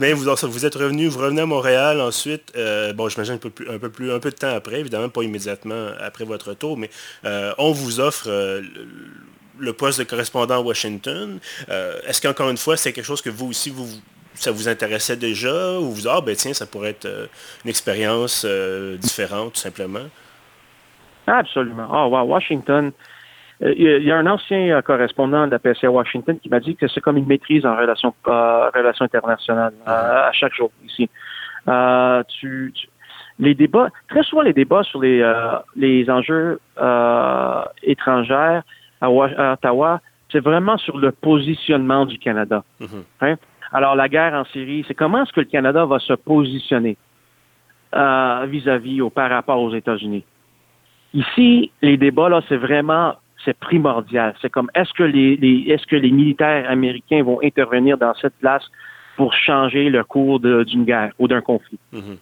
mais 0.00 0.12
vous, 0.12 0.24
vous, 0.24 0.66
êtes 0.66 0.74
revenu, 0.74 1.06
vous 1.06 1.18
revenez 1.18 1.42
à 1.42 1.46
Montréal 1.46 2.00
ensuite. 2.00 2.52
bon, 2.94 3.08
j'imagine 3.08 3.34
un 3.34 3.38
peu, 3.38 3.50
plus, 3.50 3.68
un, 3.68 3.78
peu 3.78 3.90
plus, 3.90 4.12
un 4.12 4.18
peu 4.20 4.30
de 4.30 4.36
temps 4.36 4.54
après, 4.54 4.80
évidemment, 4.80 5.08
pas 5.08 5.22
immédiatement 5.22 5.88
après 6.00 6.24
votre 6.24 6.50
retour, 6.50 6.78
mais 6.78 6.90
on 7.58 7.72
vous 7.72 8.00
offre 8.00 8.28
le 9.58 9.72
poste 9.72 9.98
de 9.98 10.04
correspondant 10.04 10.56
à 10.56 10.60
Washington. 10.60 11.38
Est-ce 12.06 12.22
qu'encore 12.22 12.50
une 12.50 12.56
fois, 12.56 12.76
c'est 12.76 12.92
quelque 12.92 13.04
chose 13.04 13.22
que 13.22 13.30
vous 13.30 13.48
aussi, 13.48 13.70
vous, 13.70 13.88
ça 14.34 14.50
vous 14.50 14.68
intéressait 14.68 15.16
déjà 15.16 15.78
ou 15.78 15.90
vous 15.90 16.08
ah 16.08 16.20
ben 16.20 16.34
tiens, 16.34 16.54
ça 16.54 16.66
pourrait 16.66 16.90
être 16.90 17.28
une 17.64 17.70
expérience 17.70 18.46
différente, 19.00 19.54
tout 19.54 19.60
simplement? 19.60 20.06
Absolument. 21.26 21.88
Ah, 21.92 22.06
wow, 22.06 22.24
Washington. 22.24 22.92
Euh, 23.62 23.74
il 23.76 24.04
y 24.04 24.12
a 24.12 24.16
un 24.16 24.26
ancien 24.26 24.76
euh, 24.76 24.82
correspondant 24.82 25.46
de 25.46 25.52
la 25.52 25.58
PSA 25.58 25.90
Washington 25.90 26.38
qui 26.38 26.48
m'a 26.48 26.60
dit 26.60 26.76
que 26.76 26.86
c'est 26.86 27.00
comme 27.00 27.16
une 27.16 27.26
maîtrise 27.26 27.66
en 27.66 27.76
relations 27.76 28.14
euh, 28.28 28.70
relations 28.70 29.04
internationales 29.04 29.72
à 29.86 30.30
chaque 30.32 30.54
jour 30.54 30.70
ici. 30.86 31.08
tu, 32.28 32.72
les 33.40 33.54
débats, 33.54 33.88
très 34.08 34.22
souvent 34.22 34.42
les 34.42 34.52
débats 34.52 34.82
sur 34.82 35.00
les, 35.00 35.22
les 35.76 36.08
enjeux 36.10 36.60
étrangers 37.82 38.60
à, 39.00 39.10
Ottawa, 39.10 40.00
c'est 40.30 40.40
vraiment 40.40 40.76
sur 40.76 40.98
le 40.98 41.12
positionnement 41.12 42.04
du 42.04 42.18
Canada. 42.18 42.64
Mm-hmm. 42.80 43.02
Hein? 43.22 43.36
Alors 43.72 43.94
la 43.94 44.08
guerre 44.08 44.34
en 44.34 44.44
Syrie, 44.46 44.84
c'est 44.88 44.94
comment 44.94 45.22
est-ce 45.22 45.32
que 45.32 45.40
le 45.40 45.46
Canada 45.46 45.84
va 45.84 45.98
se 45.98 46.14
positionner 46.14 46.96
vis-à-vis 47.92 49.00
ou 49.00 49.10
par 49.10 49.30
rapport 49.30 49.60
aux 49.60 49.74
États-Unis? 49.74 50.24
Ici, 51.14 51.70
les 51.80 51.96
débats, 51.96 52.28
là, 52.28 52.42
c'est 52.48 52.56
vraiment, 52.56 53.14
c'est 53.44 53.58
primordial. 53.58 54.34
C'est 54.40 54.50
comme, 54.50 54.70
est-ce 54.74 54.92
que 54.92 55.04
les, 55.04 55.64
est-ce 55.68 55.86
que 55.86 55.96
les 55.96 56.10
militaires 56.10 56.68
américains 56.68 57.22
vont 57.22 57.40
intervenir 57.42 57.96
dans 57.98 58.14
cette 58.14 58.34
place 58.34 58.64
pour 59.16 59.32
changer 59.32 59.90
le 59.90 60.04
cours 60.04 60.40
d'une 60.40 60.84
guerre 60.84 61.12
ou 61.18 61.28
d'un 61.28 61.40
conflit? 61.40 61.78
Mm-hmm. 61.92 62.18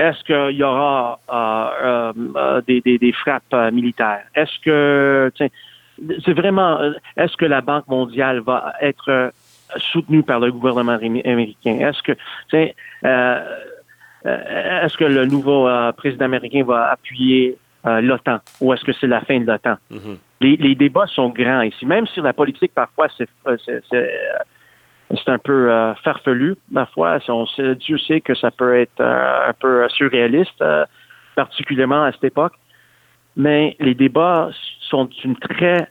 Est-ce 0.00 0.24
qu'il 0.24 0.56
y 0.56 0.62
aura 0.62 1.20
euh, 1.30 2.12
euh, 2.36 2.62
des, 2.66 2.80
des, 2.80 3.12
frappes 3.12 3.42
euh, 3.52 3.70
militaires? 3.70 4.22
Est-ce 4.34 4.58
que, 4.64 5.30
c'est 5.36 6.32
vraiment, 6.32 6.80
est-ce 7.18 7.36
que 7.36 7.44
la 7.44 7.60
Banque 7.60 7.86
mondiale 7.86 8.40
va 8.40 8.72
être 8.80 9.30
soutenue 9.92 10.22
par 10.22 10.40
le 10.40 10.52
gouvernement 10.52 10.92
américain? 10.92 11.76
Est-ce 11.80 12.02
que, 12.02 12.12
est-ce 14.24 14.96
que 14.96 15.04
le 15.04 15.26
nouveau 15.26 15.68
président 15.98 16.24
américain 16.24 16.64
va 16.64 16.92
appuyer 16.92 17.58
euh, 17.86 18.00
l'OTAN 18.02 18.40
ou 18.60 18.74
est-ce 18.74 18.84
que 18.84 18.92
c'est 18.92 19.06
la 19.06 19.22
fin 19.22 19.40
de 19.40 19.46
l'OTAN? 19.46 19.76
Mhm. 19.90 20.18
les, 20.42 20.74
débats 20.74 21.06
sont 21.06 21.30
grands 21.30 21.62
ici. 21.62 21.86
Même 21.86 22.06
si 22.08 22.20
la 22.20 22.32
politique, 22.32 22.72
parfois, 22.74 23.08
c'est, 23.16 23.28
euh, 23.46 23.56
euh, 23.94 25.16
un 25.26 25.38
peu 25.38 25.70
farfelu, 26.04 26.56
parfois, 26.72 27.18
on 27.28 27.46
Dieu 27.74 27.98
sait 27.98 28.20
que 28.20 28.34
ça 28.34 28.50
peut 28.50 28.78
être 28.78 29.00
un 29.00 29.52
peu 29.58 29.88
surréaliste, 29.88 30.62
particulièrement 31.34 32.04
à 32.04 32.12
cette 32.12 32.24
époque. 32.24 32.52
Mais 33.36 33.76
les 33.80 33.94
débats 33.94 34.50
sont 34.80 35.06
d'une 35.06 35.36
très 35.36 35.88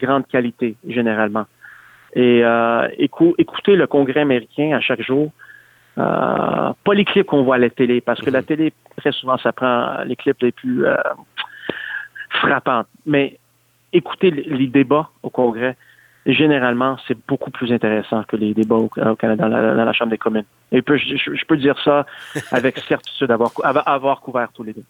grande 0.00 0.26
qualité, 0.26 0.76
généralement. 0.86 1.46
Et 2.14 2.42
écouter 2.98 3.76
le 3.76 3.86
Congrès 3.86 4.20
américain 4.20 4.72
à 4.76 4.80
chaque 4.80 5.02
jour, 5.02 5.32
euh, 5.98 6.72
pas 6.84 6.94
les 6.94 7.04
clips 7.04 7.26
qu'on 7.26 7.42
voit 7.42 7.56
à 7.56 7.58
la 7.58 7.70
télé, 7.70 8.00
parce 8.00 8.20
que 8.20 8.30
la 8.30 8.42
télé, 8.42 8.72
très 8.96 9.12
souvent, 9.12 9.38
ça 9.38 9.52
prend 9.52 10.02
les 10.04 10.16
clips 10.16 10.42
les 10.42 10.52
plus 10.52 10.86
euh, 10.86 10.96
frappants. 12.30 12.84
Mais 13.06 13.38
écouter 13.92 14.30
les 14.30 14.66
débats 14.66 15.10
au 15.22 15.30
Congrès, 15.30 15.76
généralement, 16.26 16.98
c'est 17.08 17.18
beaucoup 17.26 17.50
plus 17.50 17.72
intéressant 17.72 18.22
que 18.24 18.36
les 18.36 18.54
débats 18.54 18.76
au, 18.76 18.88
Canada 18.88 19.48
dans 19.48 19.84
la, 19.84 19.92
Chambre 19.92 20.10
des 20.10 20.18
communes. 20.18 20.44
Et 20.70 20.82
je, 20.86 21.44
peux 21.46 21.56
dire 21.56 21.78
ça 21.82 22.06
avec 22.52 22.78
certitude, 22.88 23.28
d'avoir 23.28 23.50
avoir 23.64 24.20
couvert 24.20 24.50
tous 24.54 24.62
les 24.62 24.74
deux 24.74 24.84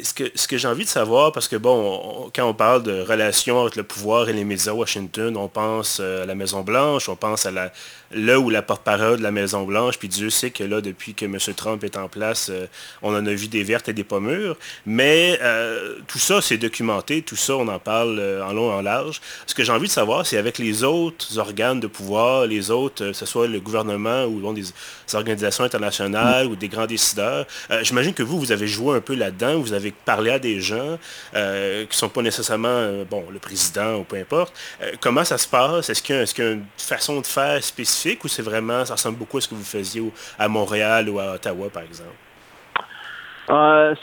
ce 0.00 0.14
que, 0.14 0.24
ce 0.34 0.48
que 0.48 0.56
j'ai 0.56 0.68
envie 0.68 0.84
de 0.84 0.88
savoir, 0.88 1.32
parce 1.32 1.48
que 1.48 1.56
bon, 1.56 2.30
quand 2.34 2.48
on 2.48 2.54
parle 2.54 2.82
de 2.82 3.02
relations 3.02 3.58
entre 3.58 3.76
le 3.76 3.84
pouvoir 3.84 4.30
et 4.30 4.32
les 4.32 4.44
médias 4.44 4.72
à 4.72 4.74
Washington, 4.74 5.36
on 5.36 5.48
pense 5.48 5.98
euh, 6.00 6.22
à 6.22 6.26
la 6.26 6.34
Maison-Blanche, 6.34 7.10
on 7.10 7.16
pense 7.16 7.44
à 7.44 7.50
la, 7.50 7.70
là 8.10 8.40
où 8.40 8.48
la 8.48 8.62
porte-parole 8.62 9.18
de 9.18 9.22
la 9.22 9.30
Maison-Blanche, 9.30 9.98
puis 9.98 10.08
Dieu 10.08 10.30
sait 10.30 10.50
que 10.50 10.64
là, 10.64 10.80
depuis 10.80 11.12
que 11.12 11.26
M. 11.26 11.36
Trump 11.54 11.84
est 11.84 11.98
en 11.98 12.08
place, 12.08 12.48
euh, 12.50 12.66
on 13.02 13.14
en 13.14 13.26
a 13.26 13.32
vu 13.34 13.48
des 13.48 13.64
vertes 13.64 13.90
et 13.90 13.92
des 13.92 14.02
pommures. 14.02 14.56
Mais 14.86 15.38
euh, 15.42 15.96
tout 16.08 16.18
ça, 16.18 16.40
c'est 16.40 16.56
documenté, 16.56 17.20
tout 17.20 17.36
ça, 17.36 17.56
on 17.56 17.68
en 17.68 17.78
parle 17.78 18.18
en 18.42 18.52
long 18.54 18.70
et 18.70 18.74
en 18.74 18.82
large. 18.82 19.20
Ce 19.46 19.54
que 19.54 19.62
j'ai 19.62 19.72
envie 19.72 19.88
de 19.88 19.92
savoir, 19.92 20.24
c'est 20.24 20.38
avec 20.38 20.56
les 20.56 20.84
autres 20.84 21.38
organes 21.38 21.80
de 21.80 21.86
pouvoir, 21.86 22.46
les 22.46 22.70
autres, 22.70 23.08
que 23.08 23.12
ce 23.12 23.26
soit 23.26 23.46
le 23.46 23.60
gouvernement 23.60 24.24
ou 24.24 24.52
des, 24.54 24.64
organisations 25.12 25.64
internationales 25.64 26.46
ou 26.46 26.56
des 26.56 26.68
grands 26.68 26.86
décideurs, 26.86 27.44
j'imagine 27.82 28.14
que 28.14 28.22
vous, 28.22 28.38
vous 28.38 28.50
avez 28.50 28.66
joué 28.66 28.96
un 28.96 29.02
peu 29.02 29.14
là-dedans, 29.14 29.58
vous 29.58 29.74
avez 29.82 29.94
parlé 30.04 30.30
à 30.30 30.38
des 30.38 30.60
gens 30.60 30.98
euh, 31.34 31.82
qui 31.82 31.88
ne 31.88 31.94
sont 31.94 32.08
pas 32.08 32.22
nécessairement, 32.22 32.68
euh, 32.68 33.04
bon, 33.08 33.24
le 33.32 33.38
président 33.38 33.98
ou 33.98 34.04
peu 34.04 34.16
importe. 34.16 34.54
Euh, 34.82 34.92
comment 35.00 35.24
ça 35.24 35.38
se 35.38 35.48
passe? 35.48 35.90
Est-ce 35.90 36.02
qu'il 36.02 36.16
y, 36.16 36.48
a 36.48 36.52
une 36.52 36.64
façon 36.76 37.20
de 37.20 37.26
faire 37.26 37.62
spécifique 37.62 38.24
ou 38.24 38.28
c'est 38.28 38.42
vraiment, 38.42 38.84
ça 38.84 38.94
ressemble 38.94 39.18
beaucoup 39.18 39.38
à 39.38 39.40
ce 39.40 39.48
que 39.48 39.54
vous 39.54 39.64
faisiez 39.64 40.02
à 40.38 40.48
Montréal 40.48 41.08
ou 41.08 41.18
à 41.18 41.34
Ottawa, 41.34 41.68
par 41.72 41.82
exemple? 41.82 42.10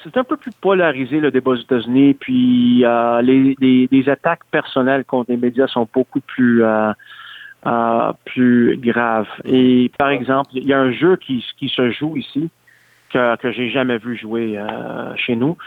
c'est 0.03 0.15
un 0.15 0.23
peu 0.23 0.37
plus 0.37 0.51
polarisé 0.51 1.19
le 1.19 1.31
débat 1.31 1.51
aux 1.51 1.55
États-Unis, 1.55 2.13
puis 2.13 2.83
les, 3.23 4.03
attaques 4.07 4.45
personnelles 4.51 5.05
contre 5.05 5.31
les 5.31 5.37
médias 5.37 5.65
sont 5.65 5.87
beaucoup 5.91 6.19
plus 6.19 6.61
plus 8.25 8.77
graves. 8.77 9.27
Et 9.45 9.91
par 9.97 10.09
exemple, 10.09 10.51
il 10.53 10.67
y 10.67 10.73
a 10.73 10.79
un 10.79 10.91
jeu 10.91 11.15
qui, 11.15 11.43
qui 11.57 11.67
se 11.69 11.89
joue 11.89 12.15
ici 12.17 12.51
que, 13.09 13.35
que 13.37 13.51
j'ai 13.51 13.69
jamais 13.69 13.97
vu 13.97 14.17
jouer 14.17 14.57
euh, 14.57 15.15
chez 15.15 15.35
nous. 15.35 15.57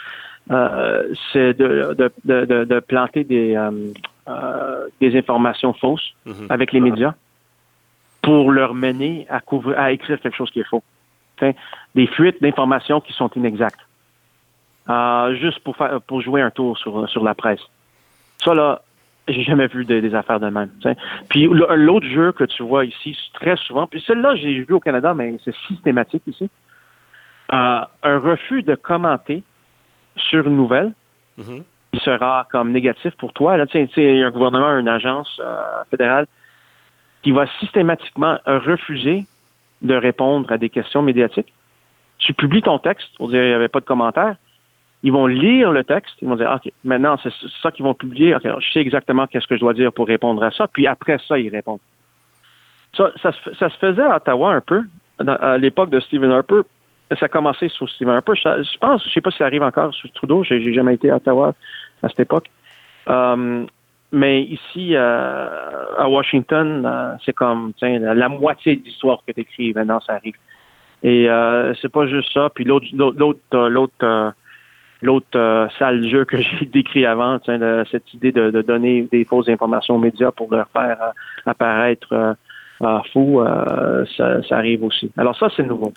Euh, 0.50 1.12
c'est 1.32 1.54
de, 1.54 1.94
de, 1.94 2.12
de, 2.24 2.64
de, 2.64 2.80
planter 2.80 3.22
des, 3.22 3.54
euh, 3.56 4.88
des 5.00 5.16
informations 5.16 5.72
fausses 5.72 6.14
mhm. 6.26 6.46
avec 6.50 6.72
les 6.72 6.80
médias 6.80 7.14
pour 8.22 8.50
leur 8.50 8.74
mener 8.74 9.26
à, 9.30 9.40
couvrir, 9.40 9.78
à 9.78 9.92
écrire 9.92 10.20
quelque 10.20 10.36
chose 10.36 10.50
qui 10.50 10.60
est 10.60 10.68
faux. 10.68 10.82
des 11.94 12.06
fuites 12.06 12.42
d'informations 12.42 13.00
qui 13.00 13.12
sont 13.12 13.30
inexactes. 13.36 13.80
juste 15.40 15.60
pour, 15.60 15.76
faire, 15.76 16.00
pour 16.02 16.20
jouer 16.22 16.40
un 16.42 16.50
tour 16.50 16.76
sur, 16.78 17.08
sur 17.08 17.22
la 17.22 17.34
presse. 17.34 17.62
Ça, 18.38 18.54
là, 18.54 18.82
j'ai 19.28 19.42
jamais 19.42 19.68
vu 19.68 19.84
des, 19.84 20.14
affaires 20.14 20.40
de 20.40 20.48
même. 20.48 20.70
Puis 21.28 21.44
l'autre 21.46 22.06
jeu 22.06 22.32
que 22.32 22.44
tu 22.44 22.64
vois 22.64 22.84
ici, 22.84 23.16
très 23.34 23.56
souvent, 23.56 23.86
puis 23.86 24.02
celle-là, 24.04 24.34
j'ai 24.34 24.64
vu 24.64 24.74
au 24.74 24.80
Canada, 24.80 25.14
mais 25.14 25.36
c'est 25.44 25.54
systématique 25.68 26.24
ici 26.26 26.50
un 27.52 28.18
refus 28.18 28.62
de 28.62 28.74
commenter 28.74 29.42
sur 30.16 30.46
une 30.46 30.56
nouvelle 30.56 30.92
mm-hmm. 31.38 31.62
qui 31.92 32.00
sera 32.00 32.46
comme 32.50 32.72
négatif 32.72 33.14
pour 33.16 33.32
toi. 33.32 33.56
Là, 33.56 33.66
tu 33.66 33.86
sais, 33.94 34.22
un 34.22 34.30
gouvernement, 34.30 34.78
une 34.78 34.88
agence 34.88 35.40
euh, 35.40 35.84
fédérale 35.90 36.26
qui 37.22 37.30
va 37.30 37.46
systématiquement 37.60 38.38
refuser 38.46 39.26
de 39.82 39.94
répondre 39.94 40.50
à 40.50 40.58
des 40.58 40.70
questions 40.70 41.02
médiatiques. 41.02 41.52
Tu 42.18 42.34
publies 42.34 42.62
ton 42.62 42.78
texte 42.78 43.08
pour 43.16 43.28
dire 43.28 43.40
qu'il 43.40 43.48
n'y 43.48 43.54
avait 43.54 43.68
pas 43.68 43.80
de 43.80 43.84
commentaire, 43.84 44.36
ils 45.02 45.12
vont 45.12 45.26
lire 45.26 45.72
le 45.72 45.82
texte, 45.82 46.14
ils 46.22 46.28
vont 46.28 46.36
dire, 46.36 46.50
OK, 46.54 46.72
maintenant, 46.84 47.16
c'est 47.22 47.32
ça 47.60 47.72
qu'ils 47.72 47.84
vont 47.84 47.94
publier, 47.94 48.34
OK, 48.34 48.42
je 48.44 48.72
sais 48.72 48.80
exactement 48.80 49.26
qu'est-ce 49.26 49.46
que 49.46 49.56
je 49.56 49.60
dois 49.60 49.74
dire 49.74 49.92
pour 49.92 50.06
répondre 50.06 50.42
à 50.42 50.52
ça, 50.52 50.68
puis 50.68 50.86
après 50.86 51.18
ça, 51.26 51.38
ils 51.38 51.48
répondent. 51.48 51.80
Ça, 52.96 53.10
ça, 53.22 53.32
se 53.32 53.76
faisait 53.78 54.02
à 54.02 54.16
Ottawa 54.16 54.52
un 54.52 54.60
peu, 54.60 54.84
à 55.26 55.58
l'époque 55.58 55.90
de 55.90 55.98
Stephen 55.98 56.30
Harper, 56.30 56.60
ça 57.16 57.26
a 57.26 57.28
commencé 57.28 57.68
sous 57.68 57.86
Stephen 57.88 58.14
Harper. 58.14 58.32
Je, 58.34 58.78
pense, 58.78 59.04
je 59.06 59.12
sais 59.12 59.20
pas 59.20 59.30
si 59.30 59.38
ça 59.38 59.46
arrive 59.46 59.62
encore 59.62 59.94
sous 59.94 60.08
Trudeau, 60.08 60.44
j'ai 60.44 60.72
jamais 60.72 60.94
été 60.94 61.10
à 61.10 61.16
Ottawa 61.16 61.54
à 62.02 62.08
cette 62.08 62.20
époque. 62.20 62.48
Euh, 63.08 63.64
mais 64.12 64.42
ici, 64.42 64.94
euh, 64.94 65.48
à 65.98 66.08
Washington, 66.08 66.84
euh, 66.84 67.14
c'est 67.24 67.32
comme 67.32 67.72
la, 67.80 68.14
la, 68.14 68.28
moitié 68.28 68.76
de 68.76 68.84
l'histoire 68.84 69.22
que 69.26 69.32
tu 69.32 69.40
écris, 69.40 69.72
maintenant 69.72 70.00
ça 70.00 70.14
arrive. 70.14 70.36
Et 71.02 71.26
c'est 71.80 71.90
pas 71.90 72.06
juste 72.06 72.32
ça. 72.32 72.48
Puis 72.54 72.64
l'autre 72.64 72.86
l'autre 72.94 73.68
l'autre 73.68 74.34
l'autre 75.00 75.68
sale 75.76 76.06
jeu 76.06 76.24
que 76.24 76.36
j'ai 76.60 76.66
décrit 76.66 77.06
avant, 77.06 77.40
cette 77.90 78.14
idée 78.14 78.30
de, 78.30 78.62
donner 78.62 79.08
des 79.10 79.24
fausses 79.24 79.48
informations 79.48 79.96
aux 79.96 79.98
médias 79.98 80.30
pour 80.30 80.54
leur 80.54 80.68
faire 80.68 80.98
apparaître 81.44 82.36
fou, 83.12 83.42
ça, 84.16 84.42
ça, 84.44 84.56
arrive 84.56 84.84
aussi. 84.84 85.10
Alors 85.16 85.36
ça, 85.36 85.48
c'est 85.56 85.64
nouveau. 85.64 85.92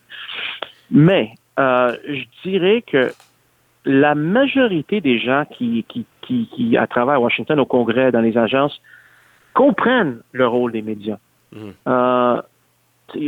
Mais 0.92 1.32
je 1.68 2.24
dirais 2.44 2.84
que 2.86 3.12
la 3.86 4.16
majorité 4.16 5.00
des 5.00 5.20
gens 5.20 5.46
qui, 5.46 5.86
qui, 5.88 6.06
qui, 6.22 6.50
qui, 6.54 6.78
à 6.78 6.88
travers 6.88 7.22
Washington, 7.22 7.60
au 7.60 7.66
Congrès, 7.66 8.12
dans 8.12 8.22
les 8.22 8.38
agences, 8.38 8.82
comprennent 9.54 10.20
le 10.32 10.48
rôle 10.48 10.72
des 10.72 10.82
médias. 10.82 11.18
Mhm. 11.54 11.74
Euh, 11.88 12.42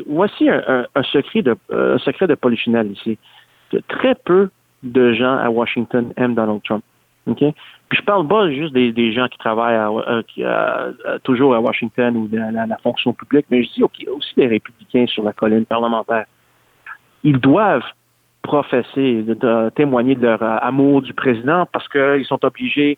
voici 0.07 0.49
un, 0.49 0.85
un, 0.93 1.03
secret 1.03 1.41
de, 1.43 1.55
un 1.71 1.97
secret 1.99 2.27
de 2.27 2.35
polichinelle 2.35 2.91
ici. 2.91 3.17
Très 3.87 4.15
peu 4.15 4.49
de 4.83 5.13
gens 5.13 5.37
à 5.37 5.49
Washington 5.49 6.11
aiment 6.17 6.35
Donald 6.35 6.61
Trump. 6.63 6.83
OK? 7.27 7.39
Puis 7.89 7.99
je 7.99 8.03
parle 8.03 8.27
pas 8.27 8.49
juste 8.49 8.73
des, 8.73 8.91
des 8.91 9.13
gens 9.13 9.27
qui 9.27 9.37
travaillent 9.37 9.75
à, 9.75 9.89
euh, 9.89 10.21
qui, 10.23 10.43
euh, 10.43 10.91
toujours 11.23 11.55
à 11.55 11.61
Washington 11.61 12.15
ou 12.17 12.29
la, 12.31 12.65
la, 12.65 12.77
fonction 12.77 13.13
publique, 13.13 13.45
mais 13.49 13.63
je 13.63 13.73
dis 13.73 13.83
aussi 13.83 14.33
des 14.35 14.47
républicains 14.47 15.05
sur 15.07 15.23
la 15.23 15.33
colline 15.33 15.65
parlementaire. 15.65 16.25
Ils 17.27 17.39
doivent 17.39 17.83
professer, 18.41 19.23
de, 19.23 19.69
témoigner 19.71 20.15
de 20.15 20.21
leur 20.21 20.41
euh, 20.41 20.57
amour 20.61 21.01
du 21.01 21.13
président 21.13 21.67
parce 21.73 21.89
qu'ils 21.89 22.25
sont 22.25 22.43
obligés 22.45 22.97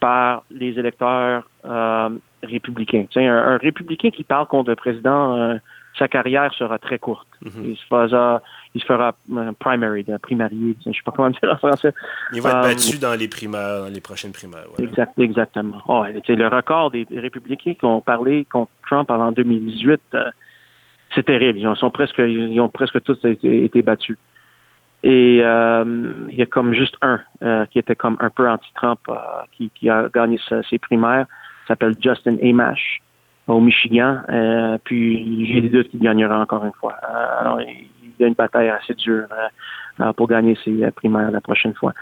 par 0.00 0.44
les 0.50 0.78
électeurs 0.78 1.46
euh, 1.66 2.08
républicains. 2.42 3.04
Un, 3.16 3.58
républicain 3.58 4.08
qui 4.08 4.24
parle 4.24 4.46
contre 4.46 4.70
le 4.70 4.76
président, 4.76 5.36
euh, 5.36 5.56
sa 5.98 6.08
carrière 6.08 6.54
sera 6.54 6.78
très 6.78 6.98
courte. 6.98 7.28
Mm-hmm. 7.44 7.64
Il 7.64 7.76
se 7.76 7.84
fera, 7.84 8.40
il 8.74 8.80
se 8.80 8.86
fera 8.86 9.14
primary, 9.58 10.06
primarié, 10.22 10.74
je 10.82 10.88
ne 10.88 10.94
sais 10.94 11.00
pas 11.04 11.12
comment 11.14 11.28
dire 11.28 11.50
en 11.52 11.58
français. 11.58 11.92
Il 12.32 12.40
va 12.40 12.60
être 12.60 12.68
battu 12.68 12.98
dans 12.98 13.14
les 13.14 13.28
primaires, 13.28 13.82
dans 13.82 13.92
les 13.92 14.00
prochaines 14.00 14.32
primaires. 14.32 14.68
Exact, 14.78 15.18
exactement. 15.18 15.82
Oh, 15.86 16.02
le 16.06 16.48
record 16.48 16.92
des 16.92 17.06
républicains 17.10 17.74
qui 17.74 17.84
ont 17.84 18.00
parlé 18.00 18.46
contre 18.50 18.70
Trump 18.86 19.10
avant 19.10 19.32
2018, 19.32 20.00
c'est 21.14 21.24
terrible. 21.24 21.58
Ils, 21.58 21.76
sont 21.76 21.90
presque, 21.90 22.18
ils 22.18 22.60
ont 22.60 22.68
presque 22.68 23.02
tous 23.02 23.18
été 23.24 23.82
battus. 23.82 24.18
Et 25.02 25.40
euh, 25.42 25.84
il 26.30 26.36
y 26.36 26.42
a 26.42 26.46
comme 26.46 26.72
juste 26.72 26.96
un 27.02 27.20
euh, 27.42 27.64
qui 27.66 27.78
était 27.78 27.94
comme 27.94 28.16
un 28.20 28.30
peu 28.30 28.48
anti-Trump 28.48 28.98
euh, 29.08 29.14
qui, 29.52 29.70
qui, 29.74 29.88
a 29.88 30.08
gagné 30.12 30.40
ses 30.68 30.78
primaires. 30.78 31.26
s'appelle 31.68 31.94
Justin 32.00 32.36
Amash 32.42 33.00
au 33.46 33.60
Michigan. 33.60 34.22
puis 34.82 35.46
j'ai 35.46 35.60
des 35.60 35.68
doutes 35.68 35.90
qu'il 35.90 36.00
gagnera 36.00 36.40
encore 36.40 36.64
une 36.64 36.72
fois. 36.72 36.94
alors 37.40 37.60
il 37.60 37.86
y 38.18 38.24
a 38.24 38.26
une 38.26 38.34
bataille 38.34 38.68
assez 38.68 38.94
dure 38.94 39.28
pour 40.16 40.26
gagner 40.26 40.58
ses 40.64 40.90
primaires 40.90 41.30
la 41.30 41.40
prochaine 41.40 41.74
fois. 41.74 41.92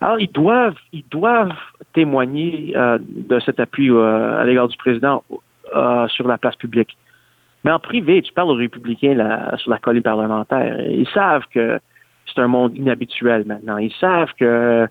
Alors 0.00 0.20
ils 0.20 0.30
doivent 0.30 0.78
ils 0.92 1.04
doivent 1.10 1.58
témoigner 1.92 2.72
de 2.76 3.40
cet 3.40 3.58
appui 3.58 3.90
à 3.90 4.44
l'égard 4.44 4.68
du 4.68 4.76
président 4.76 5.24
sur 6.06 6.28
la 6.28 6.38
place 6.38 6.54
publique. 6.54 6.96
Mais 7.66 7.72
en 7.72 7.80
privé, 7.80 8.22
tu 8.22 8.32
parles 8.32 8.50
aux 8.50 8.54
républicains 8.54 9.14
là, 9.14 9.56
sur 9.56 9.72
la 9.72 9.78
colline 9.78 10.04
parlementaire. 10.04 10.80
Ils 10.88 11.08
savent 11.08 11.42
que 11.52 11.80
c'est 12.24 12.40
un 12.40 12.46
monde 12.46 12.76
inhabituel 12.76 13.44
maintenant. 13.44 13.76
Ils 13.78 13.92
savent 13.94 14.32
que 14.38 14.86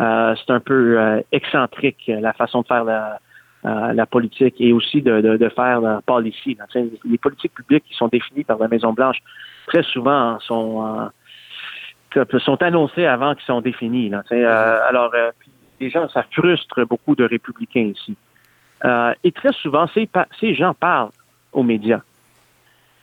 euh, 0.00 0.34
c'est 0.36 0.52
un 0.52 0.60
peu 0.60 0.96
euh, 0.96 1.20
excentrique 1.32 2.04
la 2.06 2.32
façon 2.32 2.62
de 2.62 2.68
faire 2.68 2.84
la, 2.84 3.18
euh, 3.64 3.92
la 3.94 4.06
politique 4.06 4.54
et 4.60 4.72
aussi 4.72 5.02
de, 5.02 5.20
de, 5.20 5.38
de 5.38 5.48
faire 5.48 5.80
la 5.80 6.02
policy. 6.06 6.56
Les 7.04 7.18
politiques 7.18 7.52
publiques 7.52 7.82
qui 7.88 7.94
sont 7.94 8.06
définies 8.06 8.44
par 8.44 8.58
la 8.58 8.68
Maison 8.68 8.92
Blanche 8.92 9.18
très 9.66 9.82
souvent 9.82 10.38
sont 10.38 11.10
sont 12.38 12.62
annoncées 12.62 13.06
avant 13.06 13.34
qu'ils 13.34 13.46
sont 13.46 13.60
définies. 13.60 14.12
alors, 14.30 15.12
les 15.80 15.90
gens, 15.90 16.08
ça 16.08 16.24
frustre 16.30 16.84
beaucoup 16.84 17.16
de 17.16 17.24
républicains 17.24 17.92
ici. 17.96 18.16
et 19.24 19.32
très 19.32 19.52
souvent, 19.52 19.88
ces, 19.88 20.08
ces 20.38 20.54
gens 20.54 20.74
parlent 20.74 21.10
aux 21.52 21.64
médias. 21.64 22.02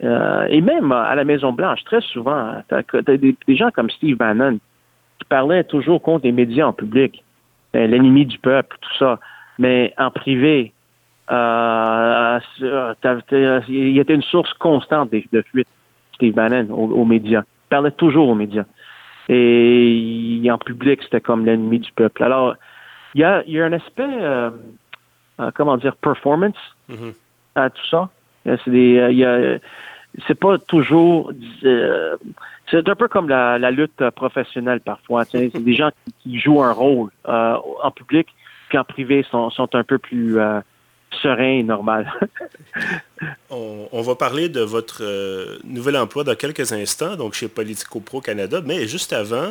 Euh, 0.04 0.46
et 0.50 0.62
même 0.62 0.92
à 0.92 1.16
la 1.16 1.24
Maison-Blanche, 1.24 1.84
très 1.86 2.02
souvent, 2.02 2.62
tu 2.70 2.76
as, 2.76 3.18
des, 3.18 3.36
gens 3.56 3.72
comme 3.72 3.90
Steve 3.90 4.18
Bannon 4.18 4.60
qui 5.20 5.26
parlaient 5.28 5.64
toujours 5.64 6.02
contre 6.02 6.26
les 6.26 6.32
médias 6.32 6.68
en 6.68 6.74
public, 6.74 7.24
ben, 7.74 7.90
l'ennemi 7.90 8.26
du 8.26 8.38
peuple, 8.38 8.78
tout 8.80 8.98
ça. 9.00 9.20
Mais 9.58 9.94
en 9.98 10.12
privé, 10.12 10.72
euh, 11.32 12.40
il 13.68 13.98
était 13.98 14.14
une 14.14 14.22
source 14.22 14.54
constante 14.54 15.12
de, 15.12 15.24
de 15.32 15.42
fuite, 15.42 15.68
Steve 16.14 16.36
Bannon, 16.36 16.72
aux, 16.72 17.06
médias. 17.06 17.42
Il 17.42 17.70
parlait 17.70 17.92
toujours 17.92 18.30
aux 18.30 18.36
médias. 18.36 18.66
Et 19.30 20.48
en 20.50 20.58
public, 20.60 21.02
c'était 21.04 21.22
comme 21.22 21.46
l'ennemi 21.46 21.80
du 21.80 21.92
peuple. 21.92 22.24
Alors, 22.24 22.56
il 23.16 23.22
y 23.22 23.24
a, 23.24 23.44
y 23.48 23.60
a 23.60 23.66
un 23.66 23.74
aspect, 23.74 24.08
euh, 24.08 24.52
euh 25.40 25.52
comment 25.56 25.76
dire, 25.76 25.96
performance 25.96 26.56
mm-hmm. 26.90 27.14
à 27.56 27.70
tout 27.72 27.86
ça. 27.90 28.10
Y 28.48 29.24
a, 29.24 29.60
c'est 30.26 30.36
pas 30.36 30.58
toujours. 30.58 31.32
Euh, 31.64 32.16
c'est 32.70 32.88
un 32.88 32.96
peu 32.96 33.08
comme 33.08 33.30
la, 33.30 33.72
lutte 33.72 34.10
professionnelle 34.12 34.80
parfois. 34.80 35.26
C'est 35.26 35.50
des 35.50 35.74
gens 35.74 35.92
qui, 36.22 36.40
jouent 36.40 36.64
un 36.64 36.74
rôle 36.74 37.10
euh, 37.28 37.56
en 37.84 37.92
public, 37.92 38.28
puis 38.70 38.78
en 38.78 38.84
privé 38.84 39.26
sont, 39.30 39.50
sont 39.50 39.74
un 39.76 39.84
peu 39.84 39.98
plus 39.98 40.40
euh, 40.40 40.60
sereins 41.22 41.60
et 41.60 41.64
normal. 41.64 42.12
on, 43.50 44.02
va 44.02 44.16
parler 44.16 44.50
de 44.50 44.62
votre 44.62 45.04
nouvel 45.64 45.98
emploi 45.98 46.24
dans 46.24 46.36
quelques 46.36 46.74
instants, 46.74 47.16
donc 47.16 47.34
chez 47.34 47.48
Politico 47.48 48.00
Pro 48.00 48.20
Canada, 48.22 48.62
mais 48.66 48.88
juste 48.88 49.14
avant, 49.14 49.50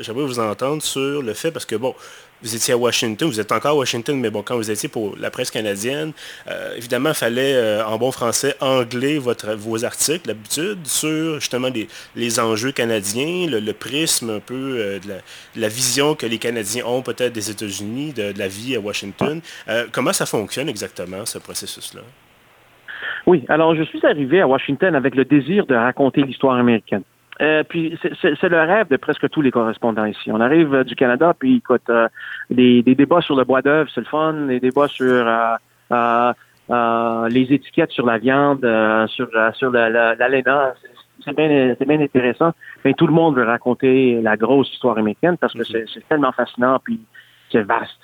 j'aimerais 0.00 0.26
vous 0.26 0.40
entendre 0.40 0.82
sur 0.82 1.22
le 1.22 1.32
fait, 1.32 1.50
parce 1.50 1.64
que 1.64 1.76
bon, 1.76 1.94
vous 2.42 2.54
étiez 2.54 2.74
à 2.74 2.76
Washington, 2.76 3.28
vous 3.28 3.40
êtes 3.40 3.52
encore 3.52 3.72
à 3.72 3.76
Washington, 3.76 4.18
mais 4.18 4.30
bon, 4.30 4.42
quand 4.42 4.56
vous 4.56 4.70
étiez 4.70 4.88
pour 4.88 5.16
la 5.18 5.30
presse 5.30 5.50
canadienne, 5.50 6.12
euh, 6.48 6.74
évidemment, 6.76 7.10
il 7.10 7.14
fallait, 7.14 7.54
euh, 7.54 7.84
en 7.84 7.98
bon 7.98 8.10
français, 8.12 8.54
angler 8.60 9.18
votre, 9.18 9.54
vos 9.54 9.84
articles, 9.84 10.26
d'habitude, 10.26 10.86
sur 10.86 11.34
justement 11.40 11.68
les, 11.68 11.88
les 12.16 12.40
enjeux 12.40 12.72
canadiens, 12.72 13.46
le, 13.48 13.72
prisme 13.72 14.30
un 14.30 14.40
peu 14.40 14.54
euh, 14.54 14.98
de, 14.98 15.60
la, 15.60 15.68
vision 15.68 16.14
que 16.14 16.26
les 16.26 16.38
Canadiens 16.38 16.84
ont 16.86 17.02
peut-être 17.02 17.32
des 17.32 17.50
États-Unis, 17.50 18.12
de, 18.12 18.32
de, 18.32 18.38
la 18.38 18.48
vie 18.48 18.76
à 18.76 18.80
Washington. 18.80 19.40
comment 19.92 20.12
ça 20.12 20.26
fonctionne 20.26 20.68
exactement, 20.68 21.24
ce 21.24 21.38
processus-là? 21.38 22.02
Oui, 23.26 23.44
alors 23.48 23.74
je 23.74 23.82
suis 23.84 24.04
arrivé 24.04 24.40
à 24.40 24.48
Washington 24.48 24.94
avec 24.94 25.14
le 25.14 25.24
désir 25.24 25.66
de 25.66 25.74
raconter 25.74 26.22
l'histoire 26.22 26.56
américaine. 26.56 27.02
Euh, 27.40 27.62
puis 27.64 27.98
c'est 28.02 28.48
le 28.48 28.60
rêve 28.60 28.88
de 28.88 28.96
presque 28.96 29.28
tous 29.30 29.40
les 29.40 29.50
correspondants 29.50 30.04
ici. 30.04 30.30
On 30.30 30.40
arrive 30.40 30.74
euh, 30.74 30.84
du 30.84 30.94
Canada, 30.94 31.34
puis 31.38 31.56
écoute, 31.56 31.88
euh, 31.88 32.06
des, 32.50 32.82
débats 32.82 33.22
sur 33.22 33.34
le 33.34 33.44
bois 33.44 33.62
d'œuvre, 33.62 33.90
c'est 33.94 34.02
le 34.02 34.06
fun, 34.06 34.34
des 34.46 34.60
débats 34.60 34.88
sur 34.88 35.24
les 35.90 37.52
étiquettes 37.52 37.92
sur 37.92 38.04
la 38.04 38.18
viande, 38.18 38.60
sur 39.08 39.28
sur 39.54 39.70
l'ALENA, 39.70 40.74
c'est 41.24 41.34
bien, 41.34 41.74
bien 41.86 42.00
intéressant. 42.00 42.52
Mais 42.84 42.92
tout 42.92 43.06
le 43.06 43.12
monde 43.12 43.36
veut 43.36 43.44
raconter 43.44 44.20
la 44.20 44.36
grosse 44.36 44.70
histoire 44.72 44.98
américaine 44.98 45.36
parce 45.38 45.54
que 45.54 45.62
mm-hmm. 45.62 45.90
c'est 45.92 46.08
tellement 46.08 46.32
fascinant, 46.32 46.78
puis 46.82 47.00
c'est 47.50 47.62
vaste. 47.62 48.00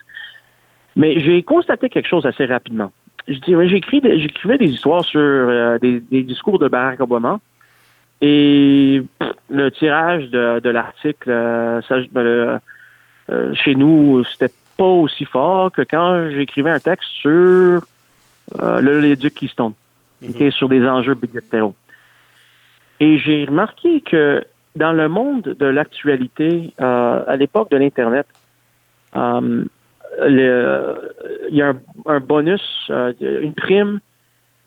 Mais 0.96 1.20
j'ai 1.20 1.42
constaté 1.42 1.90
quelque 1.90 2.08
chose 2.08 2.24
assez 2.24 2.46
rapidement. 2.46 2.90
Je 3.28 3.34
j'écrivais 3.66 4.58
des 4.58 4.70
histoires 4.70 5.04
sur 5.04 5.78
des, 5.80 6.00
des 6.00 6.22
discours 6.22 6.58
de 6.58 6.68
Barack 6.68 7.00
Obama, 7.00 7.38
et 8.20 9.02
le 9.50 9.70
tirage 9.70 10.30
de, 10.30 10.60
de 10.60 10.70
l'article, 10.70 11.30
euh, 11.30 11.80
ben, 12.12 12.60
euh, 13.28 13.54
chez 13.54 13.74
nous, 13.74 14.24
c'était 14.24 14.54
pas 14.76 14.84
aussi 14.84 15.24
fort 15.24 15.72
que 15.72 15.82
quand 15.82 16.30
j'écrivais 16.30 16.70
un 16.70 16.78
texte 16.78 17.08
sur 17.20 17.30
euh, 17.30 17.80
le 18.80 19.00
l'éduc 19.00 19.34
Keystone, 19.34 19.72
mm 20.22 20.50
sur 20.50 20.68
des 20.68 20.86
enjeux 20.86 21.14
budgétaires. 21.14 21.70
Et 23.00 23.18
j'ai 23.18 23.44
remarqué 23.44 24.00
que 24.00 24.44
dans 24.74 24.92
le 24.92 25.08
monde 25.08 25.42
de 25.42 25.66
l'actualité, 25.66 26.72
à 26.78 27.36
l'époque 27.36 27.70
de 27.70 27.76
l'Internet, 27.76 28.26
il 29.14 29.68
y 31.50 31.62
a 31.62 31.68
un, 31.68 31.76
un 32.06 32.20
bonus, 32.20 32.90
une 33.20 33.54
prime 33.54 34.00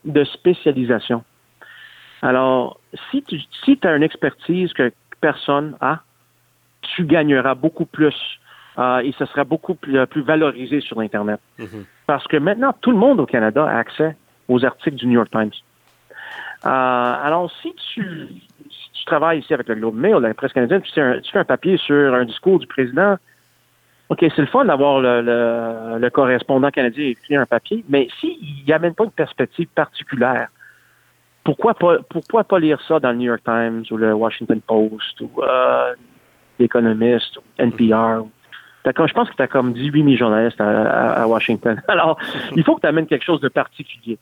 de 0.05 0.23
spécialisation. 0.23 1.23
Alors, 2.21 2.78
si 3.11 3.23
tu 3.23 3.39
si 3.63 3.79
as 3.83 3.95
une 3.95 4.03
expertise 4.03 4.73
que 4.73 4.91
personne 5.21 5.75
a, 5.81 5.99
tu 6.81 7.05
gagneras 7.05 7.55
beaucoup 7.55 7.85
plus 7.85 8.15
euh, 8.77 8.99
et 8.99 9.13
ce 9.17 9.25
sera 9.25 9.43
beaucoup 9.43 9.75
plus, 9.75 10.05
valorisé 10.21 10.79
sur 10.79 10.99
Internet. 10.99 11.39
Mm-hmm. 11.59 11.85
Parce 12.07 12.25
que 12.27 12.37
maintenant, 12.37 12.73
tout 12.81 12.91
le 12.91 12.97
monde 12.97 13.19
au 13.19 13.25
Canada 13.25 13.65
a 13.65 13.77
accès 13.77 14.15
aux 14.47 14.63
articles 14.63 14.95
du 14.95 15.07
New 15.07 15.13
York 15.13 15.29
Times. 15.31 15.51
Euh, 16.65 16.69
alors, 16.69 17.51
si 17.61 17.73
tu, 17.93 18.27
tu 18.93 19.05
travailles 19.05 19.39
ici 19.39 19.53
avec 19.53 19.67
le 19.67 19.75
Globe 19.75 19.95
Mail, 19.95 20.15
la 20.15 20.33
presse 20.33 20.53
canadienne, 20.53 20.81
tu, 20.81 20.91
tu 20.91 21.31
fais 21.31 21.39
un 21.39 21.45
papier 21.45 21.77
sur 21.77 22.13
un 22.13 22.25
discours 22.25 22.59
du 22.59 22.67
président, 22.67 23.17
OK, 24.09 24.19
c'est 24.21 24.39
le 24.41 24.47
fun 24.47 24.65
d'avoir 24.65 24.99
le, 24.99 26.09
correspondant 26.09 26.71
canadien 26.71 27.09
écrit 27.09 27.35
un 27.35 27.45
papier, 27.45 27.85
mais 27.87 28.07
s'il 28.19 28.65
n'amène 28.67 28.95
pas 28.95 29.03
une 29.03 29.11
perspective 29.11 29.67
particulière, 29.67 30.47
pourquoi 31.43 31.73
pas, 31.73 31.97
pourquoi 32.09 32.43
pas 32.43 32.59
lire 32.59 32.79
ça 32.87 32.99
dans 32.99 33.11
le 33.11 33.17
New 33.17 33.25
York 33.25 33.41
Times 33.43 33.83
ou 33.91 33.97
le 33.97 34.13
Washington 34.13 34.61
Post 34.61 35.21
ou 35.21 35.31
euh, 35.41 35.93
l'Economist 36.59 37.37
ou 37.37 37.41
NPR? 37.57 38.25
je 38.85 39.13
pense 39.13 39.29
que 39.29 39.35
tu 39.35 39.41
as 39.41 39.47
comme 39.47 39.73
18 39.73 40.03
000 40.03 40.15
journalistes 40.15 40.59
à, 40.59 41.27
Washington. 41.27 41.79
Alors, 41.87 42.17
il 42.55 42.63
faut 42.63 42.75
que 42.75 42.81
tu 42.81 42.87
amènes 42.87 43.05
quelque 43.05 43.25
chose 43.25 43.41
de 43.41 43.49
particulier. 43.49 44.17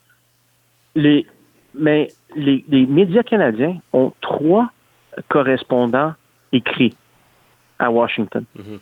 Les, 0.94 1.26
mais 1.74 2.08
les, 2.36 2.64
médias 2.86 3.22
canadiens 3.22 3.78
ont 3.92 4.12
trois 4.20 4.70
correspondants 5.28 6.12
écrits 6.52 6.94
à 7.78 7.90
Washington. 7.90 8.44
Mm-hmm 8.58 8.78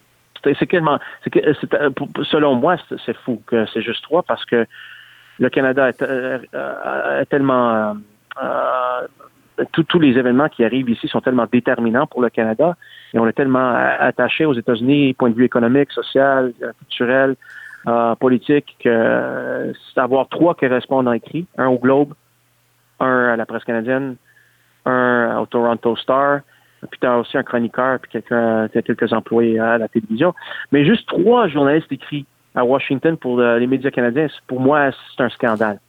c'est 0.59 0.67
quellement, 0.67 0.99
euh, 1.35 1.91
selon 2.25 2.55
moi, 2.55 2.77
c'est 3.05 3.17
fou 3.19 3.43
que 3.47 3.67
c'est 3.73 3.83
juste 3.83 4.03
trois 4.03 4.23
parce 4.23 4.45
que 4.45 4.67
le 5.39 5.51
Canada 5.51 5.89
est, 5.89 6.03
euh, 6.03 7.25
tellement, 7.29 7.97
euh, 8.43 9.07
tous 9.73 9.99
les 9.99 10.19
événements 10.19 10.49
qui 10.49 10.65
arrivent 10.65 10.91
ici 10.91 11.09
sont 11.09 11.21
tellement 11.21 11.47
déterminants 11.51 12.07
pour 12.07 12.21
le 12.21 12.29
Canada 12.29 12.77
et 13.15 13.19
on 13.19 13.27
est 13.27 13.33
tellement 13.33 13.75
attaché 13.75 14.45
aux 14.45 14.53
États-Unis, 14.53 15.15
point 15.15 15.31
de 15.31 15.35
vue 15.35 15.47
économique, 15.47 15.91
social, 15.93 16.53
culturel, 16.79 17.37
politique, 18.21 18.77
que 18.85 19.73
avoir 19.97 20.29
trois 20.29 20.55
correspondants 20.55 21.13
écrits, 21.13 21.47
un 21.57 21.69
au 21.69 21.79
Globe, 21.79 22.13
un 23.01 23.29
à 23.29 23.37
la 23.37 23.47
presse 23.47 23.65
canadienne, 23.65 24.17
un 24.85 25.39
au 25.39 25.47
Toronto 25.47 25.97
Star, 25.97 26.41
puis 26.91 27.01
tu 27.01 27.07
as 27.07 27.19
aussi 27.19 27.39
un 27.39 27.43
chroniqueur, 27.43 27.99
puis 28.01 28.11
quelqu'un, 28.11 28.69
quelques 28.69 29.13
employés 29.13 29.59
à 29.59 29.79
la 29.79 29.89
télévision. 29.89 30.35
Mais 30.73 30.85
juste 30.85 31.09
trois 31.09 31.49
journalistes 31.49 31.91
écrits 31.91 32.27
à 32.55 32.65
Washington 32.65 33.17
pour 33.17 33.41
les 33.41 33.67
médias 33.67 33.91
canadiens, 33.91 34.29
pour 34.47 34.61
moi, 34.61 34.91
c'est 34.93 35.23
un 35.23 35.29
scandale. 35.29 35.81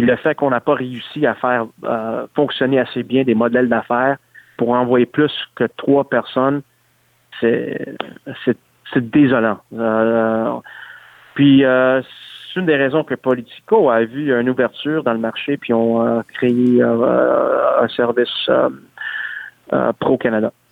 Le 0.00 0.16
fait 0.16 0.34
qu'on 0.34 0.50
n'a 0.50 0.60
pas 0.60 0.74
réussi 0.74 1.26
à 1.26 1.34
faire 1.34 1.66
euh, 1.84 2.26
fonctionner 2.34 2.78
assez 2.78 3.02
bien 3.02 3.22
des 3.24 3.34
modèles 3.34 3.68
d'affaires 3.68 4.16
pour 4.56 4.70
envoyer 4.70 5.06
plus 5.06 5.32
que 5.54 5.64
trois 5.76 6.08
personnes, 6.08 6.62
c'est, 7.40 7.96
désolant. 8.96 9.58
Euh, 9.72 10.52
puis 11.34 11.64
euh, 11.64 12.02
c'est 12.02 12.60
une 12.60 12.66
des 12.66 12.76
raisons 12.76 13.04
que 13.04 13.14
Politico 13.14 13.90
a 13.90 14.04
vu 14.04 14.38
une 14.38 14.50
ouverture 14.50 15.02
dans 15.04 15.12
le 15.12 15.18
marché, 15.18 15.56
puis 15.56 15.72
ont 15.72 16.22
créé 16.34 16.82
un 16.82 17.88
service 17.88 18.50
euh, 19.72 19.92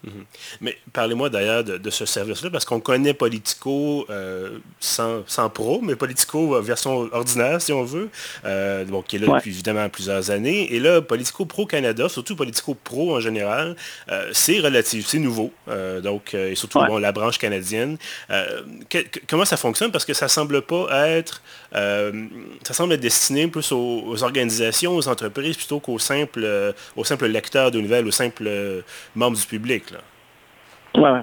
Mhm. 0.05 0.25
Mais 0.61 0.79
parlez-moi 0.93 1.29
d'ailleurs 1.29 1.65
de, 1.65 1.91
ce 1.91 2.07
service-là, 2.07 2.51
parce 2.51 2.65
qu'on 2.65 2.79
connaît 2.79 3.15
Politico 3.15 4.07
euh, 4.11 4.59
sans, 4.79 5.25
pro, 5.53 5.81
mais 5.83 5.97
Politico 5.97 6.55
euh, 6.55 6.61
version 6.61 7.09
ordinaire, 7.13 7.61
si 7.61 7.73
on 7.73 7.83
veut, 7.83 8.09
euh, 8.45 8.85
qui 9.09 9.17
est 9.17 9.19
là 9.19 9.35
depuis 9.35 9.51
évidemment 9.51 9.89
plusieurs 9.89 10.31
années. 10.31 10.73
Et 10.73 10.79
là, 10.79 11.01
Politico 11.03 11.47
Pro 11.47 11.67
Canada, 11.67 12.09
surtout 12.09 12.37
Politico 12.37 12.75
Pro 12.75 13.17
en 13.17 13.21
général, 13.21 13.77
c'est 14.33 14.61
relatif, 14.61 15.07
c'est 15.07 15.19
nouveau. 15.19 15.53
donc, 16.03 16.35
et 16.35 16.55
surtout 16.55 16.81
la 17.01 17.13
branche 17.13 17.39
canadienne. 17.39 17.99
comment 19.29 19.45
ça 19.45 19.57
fonctionne? 19.57 19.91
Parce 19.91 20.05
que 20.05 20.15
ça 20.15 20.29
semble 20.29 20.63
pas 20.63 21.09
être. 21.09 21.43
ça 21.73 22.73
semble 22.75 22.95
être 22.95 23.01
destiné 23.01 23.49
plus 23.49 23.73
aux, 23.73 24.23
organisations, 24.23 24.97
aux 24.97 25.09
entreprises, 25.09 25.57
plutôt 25.57 25.81
qu'aux 25.81 25.99
simples, 25.99 26.75
aux 26.97 27.05
simples 27.05 27.27
lecteurs 27.27 27.71
de 27.71 27.81
nouvelles, 27.81 28.07
aux 28.07 28.13
simples 28.13 28.85
membres 29.15 29.37
du 29.37 29.47
public. 29.47 29.88
Ouais, 30.97 31.11
ouais. 31.11 31.23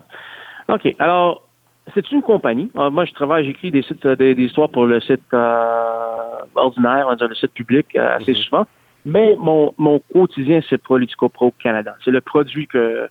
OK. 0.67 0.95
Alors, 0.99 1.45
c'est 1.93 2.11
une 2.11 2.21
compagnie. 2.21 2.71
Ah, 2.75 2.89
moi, 2.89 3.05
je 3.05 3.13
travaille, 3.13 3.45
j'écris 3.45 3.71
des 3.71 3.83
sites, 3.83 4.05
des, 4.07 4.33
histoires 4.33 4.69
pour 4.69 4.85
le 4.85 4.99
site 4.99 5.21
euh, 5.33 6.37
ordinaire, 6.55 7.07
on 7.09 7.27
le 7.27 7.35
site 7.35 7.53
public 7.53 7.87
euh, 7.95 8.17
assez 8.17 8.31
mhm. 8.31 8.37
souvent. 8.37 8.67
Mais 9.05 9.35
mon, 9.39 9.73
mon 9.77 9.99
quotidien, 10.11 10.61
c'est 10.67 10.81
Politico 10.81 11.29
Pro 11.29 11.53
Canada. 11.59 11.95
C'est 12.03 12.11
le 12.11 12.21
produit 12.21 12.65
que 12.65 13.07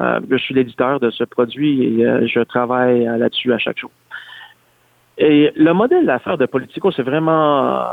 euh, 0.00 0.20
je 0.28 0.36
suis 0.36 0.54
l'éditeur 0.54 0.98
de 0.98 1.10
ce 1.10 1.22
produit 1.22 1.84
et 1.84 2.26
je 2.26 2.40
travaille 2.40 3.04
là-dessus 3.04 3.52
à 3.52 3.58
chaque 3.58 3.78
jour. 3.78 3.92
Et 5.18 5.52
le 5.54 5.72
modèle 5.72 6.04
d'affaires 6.04 6.36
de 6.36 6.46
Politico, 6.46 6.90
c'est 6.90 7.04
vraiment, 7.04 7.86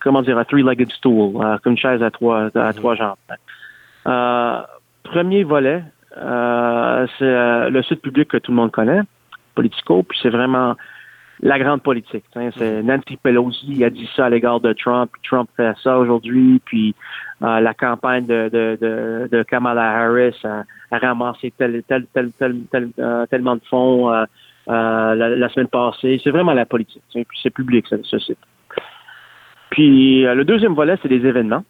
comment 0.00 0.20
dire, 0.22 0.38
un 0.38 0.44
three-legged 0.44 0.92
stool, 0.92 1.32
comme 1.64 1.72
une 1.72 1.78
chaise 1.78 2.02
à 2.02 2.10
trois, 2.10 2.50
à 2.54 2.72
mhm. 2.72 2.74
trois 2.74 2.94
jambes. 2.94 3.16
premier 5.02 5.42
volet, 5.44 5.82
euh, 6.16 7.06
c'est 7.18 7.24
euh, 7.24 7.70
le 7.70 7.82
site 7.82 8.02
public 8.02 8.28
que 8.28 8.36
tout 8.36 8.50
le 8.50 8.56
monde 8.56 8.72
connaît, 8.72 9.00
Politico, 9.54 10.02
puis 10.02 10.18
c'est 10.22 10.30
vraiment 10.30 10.76
la 11.42 11.58
grande 11.58 11.82
politique. 11.82 12.24
C'est 12.34 12.50
mm-hmm. 12.50 12.82
Nancy 12.82 13.16
Pelosi 13.16 13.84
a 13.84 13.90
dit 13.90 14.08
ça 14.14 14.26
à 14.26 14.30
l'égard 14.30 14.60
de 14.60 14.72
Trump, 14.72 15.10
puis 15.12 15.22
Trump 15.24 15.48
fait 15.56 15.74
ça 15.82 15.98
aujourd'hui, 15.98 16.60
puis 16.64 16.94
euh, 17.42 17.60
la 17.60 17.72
campagne 17.72 18.26
de, 18.26 18.50
de, 18.52 19.28
de, 19.30 19.42
Kamala 19.44 19.82
Harris 19.82 20.36
a, 20.44 20.64
ramassé 20.90 21.52
tel, 21.56 21.82
tel, 21.88 22.06
tel, 22.12 22.30
tel, 22.70 22.90
tellement 23.30 23.56
de 23.56 23.62
fonds 23.70 24.10
la, 24.66 25.48
semaine 25.48 25.68
passée. 25.68 26.20
C'est 26.22 26.30
vraiment 26.30 26.52
la 26.52 26.66
politique. 26.66 27.02
Puis 27.12 27.24
c'est 27.42 27.50
public, 27.50 27.86
ce 27.88 28.18
site. 28.18 28.38
Puis 29.70 30.22
le 30.22 30.44
deuxième 30.44 30.74
volet, 30.74 30.96
c'est 31.00 31.08
les 31.08 31.24
événements. 31.26 31.64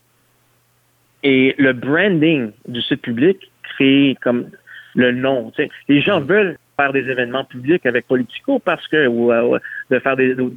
Et 1.22 1.54
le 1.58 1.74
branding 1.74 2.50
du 2.66 2.80
site 2.80 3.02
public 3.02 3.49
créer 3.62 4.16
comme 4.16 4.50
le 4.94 5.12
nom. 5.12 5.52
Les 5.88 6.00
gens 6.00 6.20
mm. 6.20 6.24
veulent 6.24 6.58
faire 6.76 6.92
des 6.92 7.08
événements 7.10 7.44
publics 7.44 7.84
avec 7.86 8.06
Politico 8.06 8.58
parce 8.58 8.86
que 8.88 9.06
ou, 9.06 9.32
euh, 9.32 9.58
de 9.90 9.98
faire 9.98 10.16
des 10.16 10.34
de, 10.34 10.48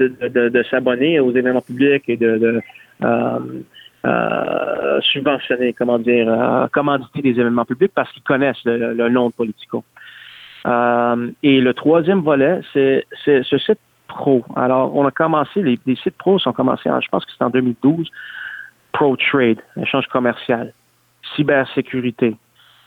de, 0.50 0.64
s'abonner 0.64 1.20
aux 1.20 1.32
événements 1.32 1.62
publics 1.62 2.04
et 2.08 2.18
de, 2.18 2.62
euh, 3.04 3.40
euh, 4.06 5.02
subventionner, 5.02 5.74
comment 5.74 6.00
dire, 6.00 6.28
commanditer 6.72 7.22
des 7.22 7.40
événements 7.40 7.66
publics 7.66 7.92
parce 7.94 8.12
qu'ils 8.12 8.24
connaissent 8.24 8.64
le, 8.66 9.10
nom 9.10 9.30
de 9.30 9.34
Politico. 9.34 9.84
et 10.66 11.62
le 11.62 11.74
troisième 11.74 12.22
volet, 12.22 12.62
c'est 12.74 13.06
ce 13.26 13.58
site 13.58 13.80
pro. 14.08 14.44
Alors, 14.56 14.96
on 14.96 15.06
a 15.06 15.12
commencé, 15.12 15.62
les, 15.62 15.80
les 15.86 15.96
sites 15.96 16.18
pro 16.18 16.38
sont 16.40 16.54
commencés, 16.54 16.90
je 17.02 17.10
pense 17.10 17.26
que 17.26 17.32
c'est 17.38 17.44
en 17.44 17.50
2012, 17.50 18.10
Pro 18.92 19.18
Trade, 19.18 19.60
échange 19.82 20.08
commercial, 20.08 20.72
cybersécurité, 21.36 22.36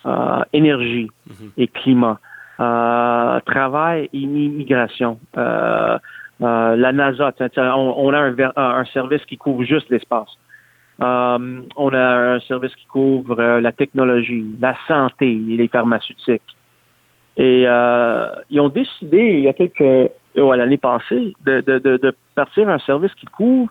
euh, 0.07 0.45
énergie 0.53 1.11
mhm. 1.27 1.51
et 1.57 1.67
climat, 1.67 2.21
euh, 2.61 3.41
travail 3.41 4.09
et 4.13 4.19
immigration. 4.19 5.19
Euh, 5.37 5.99
la 6.39 6.93
NASA, 6.93 7.33
on, 7.77 8.13
a 8.13 8.53
un, 8.57 8.85
service 8.85 9.25
qui 9.25 9.37
couvre 9.37 9.65
juste 9.65 9.89
l'espace. 9.91 10.29
on 11.01 11.91
a 11.93 12.35
un 12.35 12.41
service 12.41 12.75
qui 12.77 12.87
couvre 12.87 13.59
la 13.59 13.73
technologie, 13.73 14.45
la 14.61 14.77
santé 14.87 15.33
et 15.33 15.57
les 15.57 15.69
pharmaceutiques. 15.69 16.57
Et 17.39 17.63
ils 17.63 18.61
ont 18.61 18.69
décidé, 18.69 19.19
il 19.19 19.41
y 19.41 19.49
a 19.49 19.55
quelques 19.55 20.13
l'année 20.37 20.77
passée, 20.77 21.33
de, 21.47 21.63
de, 21.63 21.79
de, 21.79 22.15
partir 22.35 22.69
un 22.69 22.79
service 22.81 23.15
qui 23.15 23.27
couvre 23.27 23.71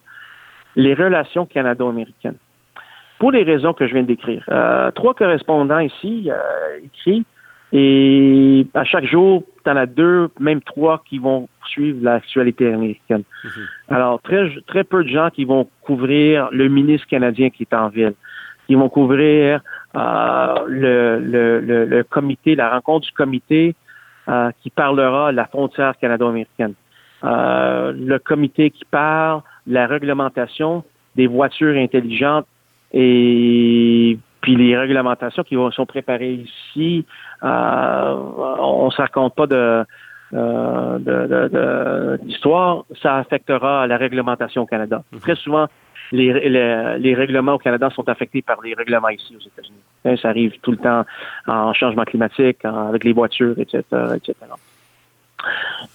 les 0.75 0.95
relations 0.95 1.45
canado-américaines 1.45 2.39
pour 3.25 3.31
les 3.31 3.41
raisons 3.41 3.73
que 3.73 3.87
je 3.87 3.93
viens 3.93 4.03
de 4.03 4.07
décrire. 4.07 4.45
Euh, 4.49 4.91
trois 4.91 5.15
correspondants 5.15 5.79
ici 5.79 6.29
euh, 6.29 6.77
écrits 6.83 7.25
et 7.73 8.67
à 8.75 8.83
chaque 8.83 9.05
jour, 9.05 9.41
tu 9.63 9.71
en 9.71 9.77
as 9.77 9.87
deux, 9.87 10.29
même 10.39 10.61
trois 10.61 11.01
qui 11.09 11.17
vont 11.17 11.49
suivre 11.65 12.03
l'actualité 12.03 12.71
américaine. 12.71 13.23
Mhm. 13.43 13.49
Alors, 13.89 14.21
très, 14.21 14.51
très 14.67 14.83
peu 14.83 15.03
de 15.03 15.09
gens 15.09 15.31
qui 15.31 15.43
vont 15.43 15.67
couvrir 15.81 16.49
le 16.51 16.67
ministre 16.67 17.07
canadien 17.07 17.49
qui 17.49 17.63
est 17.63 17.73
en 17.73 17.87
ville, 17.89 18.13
qui 18.67 18.75
vont 18.75 18.89
couvrir 18.89 19.59
euh, 19.95 20.55
le, 20.67 21.19
le, 21.19 21.85
le, 21.85 22.03
comité, 22.03 22.53
la 22.53 22.69
rencontre 22.69 23.07
du 23.07 23.13
comité 23.13 23.73
euh, 24.29 24.51
qui 24.61 24.69
parlera 24.69 25.31
de 25.31 25.37
la 25.37 25.47
frontière 25.47 25.97
canado-américaine. 25.97 26.75
Euh, 27.23 27.91
le 27.91 28.19
comité 28.19 28.69
qui 28.69 28.85
parle 28.85 29.41
de 29.65 29.73
la 29.73 29.87
réglementation 29.87 30.83
des 31.15 31.25
voitures 31.25 31.75
intelligentes 31.75 32.45
et 32.93 34.17
puis 34.41 34.55
les 34.55 34.77
réglementations 34.77 35.43
qui 35.43 35.55
sont 35.71 35.85
préparées 35.85 36.33
ici, 36.33 37.05
euh, 37.43 38.15
on 38.59 38.85
ne 38.85 38.91
se 38.91 39.01
raconte 39.01 39.35
pas 39.35 39.47
de 39.47 39.83
euh, 40.33 42.17
d'histoire, 42.17 42.85
ça 43.01 43.17
affectera 43.17 43.87
la 43.87 43.97
réglementation 43.97 44.63
au 44.63 44.65
Canada. 44.65 45.03
Mhm. 45.11 45.19
Très 45.19 45.35
souvent, 45.35 45.67
les, 46.11 47.15
règlements 47.15 47.53
au 47.53 47.57
Canada 47.57 47.89
sont 47.89 48.07
affectés 48.09 48.41
par 48.41 48.61
les 48.61 48.73
règlements 48.73 49.09
ici 49.09 49.35
aux 49.35 49.41
États-Unis. 49.41 50.17
Ça 50.21 50.29
arrive 50.29 50.53
tout 50.61 50.71
le 50.71 50.77
temps 50.77 51.05
en 51.47 51.73
changement 51.73 52.03
climatique, 52.03 52.63
avec 52.63 53.03
les 53.03 53.13
voitures, 53.13 53.57
etc., 53.57 53.83
etc. 54.15 54.35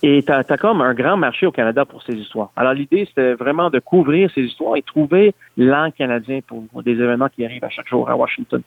Et 0.03 0.23
tu 0.23 0.33
as, 0.33 0.45
comme 0.59 0.81
un 0.81 0.95
grand 0.95 1.17
marché 1.17 1.47
au 1.47 1.53
Canada 1.53 1.85
pour 1.85 2.03
ces 2.03 2.15
histoires. 2.15 2.51
Alors 2.57 2.73
l'idée, 2.73 3.07
c'était 3.07 3.35
vraiment 3.35 3.71
de 3.71 3.79
couvrir 3.79 4.31
ces 4.35 4.43
histoires 4.43 4.77
et 4.77 4.83
trouver 4.83 5.35
l'an 5.57 5.91
canadien 5.91 6.41
pour 6.47 6.83
des 6.83 6.93
événements 6.93 7.29
qui 7.29 7.45
arrivent 7.45 7.65
à 7.65 7.71
chaque 7.71 7.89
jour 7.89 8.09
à 8.09 8.17
Washington. 8.17 8.63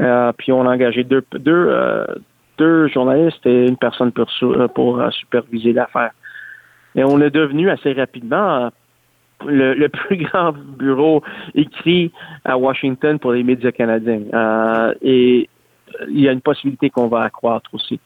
Euh, 0.00 0.32
puis 0.36 0.52
on 0.52 0.66
a 0.66 0.72
engagé 0.72 1.04
deux, 1.04 1.22
deux, 1.32 1.66
euh, 1.68 2.06
deux 2.58 2.88
journalistes 2.88 3.44
et 3.46 3.66
une 3.66 3.76
personne 3.76 4.12
pour, 4.12 4.26
pour 4.74 5.00
euh, 5.00 5.10
superviser 5.10 5.72
l'affaire. 5.72 6.12
Et 6.94 7.04
on 7.04 7.20
est 7.20 7.30
devenu 7.30 7.70
assez 7.70 7.92
rapidement 7.92 8.70
le, 9.46 9.88
plus 9.88 10.16
grand 10.16 10.52
bureau 10.52 11.22
écrit 11.54 12.12
à 12.44 12.56
Washington 12.56 13.18
pour 13.18 13.32
les 13.32 13.42
médias 13.42 13.72
canadiens. 13.72 14.20
Et 15.02 15.48
il 16.08 16.20
y 16.20 16.28
a 16.28 16.32
une 16.32 16.40
possibilité 16.40 16.90
qu'on 16.90 17.08
va 17.08 17.22
accroître 17.22 17.74
aussi. 17.74 18.00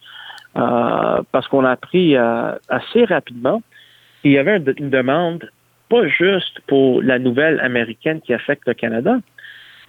Euh, 0.57 1.21
parce 1.31 1.47
qu'on 1.47 1.65
a 1.65 1.71
appris 1.71 2.15
euh, 2.15 2.53
assez 2.67 3.05
rapidement 3.05 3.61
qu'il 4.21 4.31
y 4.31 4.37
avait 4.37 4.61
une 4.77 4.89
demande 4.89 5.51
pas 5.89 6.07
juste 6.07 6.59
pour 6.67 7.01
la 7.01 7.19
nouvelle 7.19 7.59
américaine 7.59 8.21
qui 8.21 8.33
affecte 8.33 8.67
le 8.67 8.73
Canada, 8.73 9.19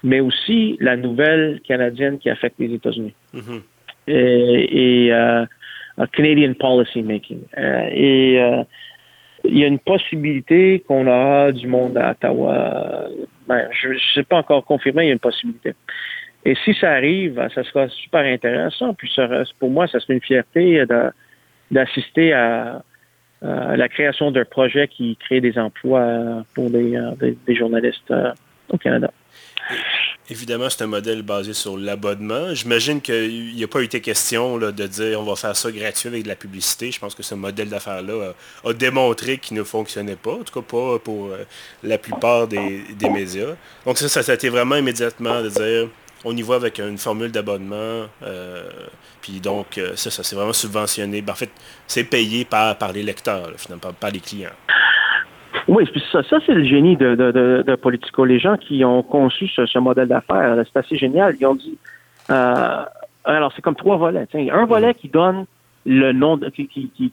mais 0.04 0.20
aussi 0.20 0.76
la 0.80 0.96
nouvelle 0.96 1.60
canadienne 1.66 2.18
qui 2.18 2.28
affecte 2.28 2.58
les 2.58 2.72
États-Unis. 2.74 3.14
Mm-hmm. 3.34 3.60
Et, 4.08 5.06
et 5.06 5.12
euh, 5.12 5.44
Canadian 6.12 6.54
policy 6.54 7.02
making. 7.02 7.40
et 7.56 8.38
il 9.44 9.58
y 9.58 9.64
a 9.64 9.66
une 9.66 9.78
possibilité 9.78 10.84
qu'on 10.86 11.06
aura 11.06 11.52
du 11.52 11.66
monde 11.66 11.96
à 11.96 12.10
Ottawa. 12.10 13.08
Ben, 13.48 13.68
je 13.72 13.88
ne 13.88 13.98
sais 14.14 14.22
pas 14.22 14.36
encore 14.36 14.64
confirmé, 14.64 15.04
il 15.04 15.06
y 15.06 15.10
a 15.10 15.14
une 15.14 15.18
possibilité. 15.18 15.74
Et 16.44 16.54
si 16.64 16.74
ça 16.74 16.92
arrive, 16.92 17.40
ça 17.54 17.64
sera 17.64 17.88
super 17.88 18.20
intéressant. 18.20 18.94
Puis 18.94 19.14
pour 19.58 19.70
moi, 19.70 19.86
ça 19.86 20.00
serait 20.00 20.14
une 20.14 20.20
fierté 20.20 20.84
d'assister 21.70 22.32
à, 22.32 22.82
la 23.42 23.88
création 23.88 24.30
d'un 24.30 24.44
projet 24.44 24.88
qui 24.88 25.16
crée 25.16 25.40
des 25.40 25.58
emplois 25.58 26.44
pour 26.54 26.70
des, 26.70 26.98
des 27.46 27.54
journalistes 27.54 28.10
euh, 28.10 28.32
au 28.68 28.78
Canada. 28.78 29.12
Évidemment, 30.30 30.68
c'est 30.68 30.84
un 30.84 30.88
modèle 30.88 31.22
basé 31.22 31.54
sur 31.54 31.78
l'abonnement. 31.78 32.52
J'imagine 32.52 33.00
qu'il 33.00 33.54
n'y 33.54 33.64
a 33.64 33.66
pas 33.68 33.80
été 33.80 34.02
question 34.02 34.58
de 34.58 34.86
dire 34.86 35.20
on 35.20 35.24
va 35.24 35.36
faire 35.36 35.56
ça 35.56 35.70
gratuit 35.72 36.08
avec 36.08 36.24
de 36.24 36.28
la 36.28 36.36
publicité. 36.36 36.92
Je 36.92 37.00
pense 37.00 37.14
que 37.14 37.22
ce 37.22 37.34
modèle 37.34 37.70
d'affaires-là 37.70 38.34
a, 38.64 38.72
démontré 38.74 39.38
qu'il 39.38 39.56
ne 39.56 39.62
fonctionnait 39.62 40.16
pas, 40.16 40.32
en 40.32 40.42
tout 40.42 40.60
cas 40.60 40.66
pas 40.66 40.98
pour 40.98 41.28
euh, 41.28 41.44
la 41.82 41.96
plupart 41.96 42.46
des, 42.46 42.84
médias. 43.10 43.56
Donc 43.86 43.96
ça, 43.96 44.22
ça, 44.22 44.30
a 44.30 44.34
été 44.34 44.50
vraiment 44.50 44.76
immédiatement 44.76 45.42
de 45.42 45.48
dire 45.48 45.88
on 46.24 46.36
y 46.36 46.42
va 46.42 46.56
avec 46.56 46.78
une 46.78 46.98
formule 46.98 47.30
d'abonnement. 47.30 48.06
Euh, 48.22 48.68
puis 49.22 49.40
donc, 49.40 49.78
euh, 49.78 49.92
ça, 49.94 50.10
ça 50.10 50.22
c'est 50.22 50.36
vraiment 50.36 50.52
subventionné. 50.52 51.22
Ben, 51.22 51.32
en 51.32 51.36
fait, 51.36 51.50
c'est 51.86 52.04
payé 52.04 52.44
par, 52.44 52.76
les 52.92 53.02
lecteurs, 53.02 53.50
finalement, 53.56 53.92
par, 53.98 54.10
les 54.10 54.20
clients. 54.20 54.50
Oui, 55.66 55.88
ça, 56.12 56.22
ça 56.22 56.38
c'est 56.44 56.54
le 56.54 56.64
génie 56.64 56.96
de, 56.96 57.14
de, 57.14 57.62
de, 57.66 57.74
Politico. 57.76 58.24
Les 58.24 58.38
gens 58.38 58.56
qui 58.56 58.84
ont 58.84 59.02
conçu 59.02 59.48
ce, 59.48 59.78
modèle 59.78 60.08
d'affaires, 60.08 60.56
c'est 60.64 60.78
assez 60.78 60.96
génial. 60.96 61.36
Ils 61.38 61.46
ont 61.46 61.54
dit, 61.54 61.78
euh, 62.30 62.84
alors 63.24 63.52
c'est 63.54 63.62
comme 63.62 63.76
trois 63.76 63.96
volets. 63.96 64.26
Un 64.34 64.64
volet 64.64 64.94
qui 64.94 65.08
donne 65.08 65.44
le 65.84 66.12
nom, 66.12 66.36
de, 66.36 66.50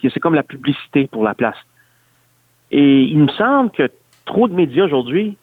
c'est 0.01 0.19
comme 0.19 0.35
la 0.35 0.43
publicité 0.43 1.07
pour 1.07 1.23
la 1.23 1.33
place. 1.33 1.57
Et 2.71 3.03
il 3.03 3.19
me 3.19 3.29
semble 3.29 3.71
que 3.71 3.89
trop 4.25 4.47
de 4.47 4.53
médias 4.53 4.85
aujourd'hui 4.85 5.37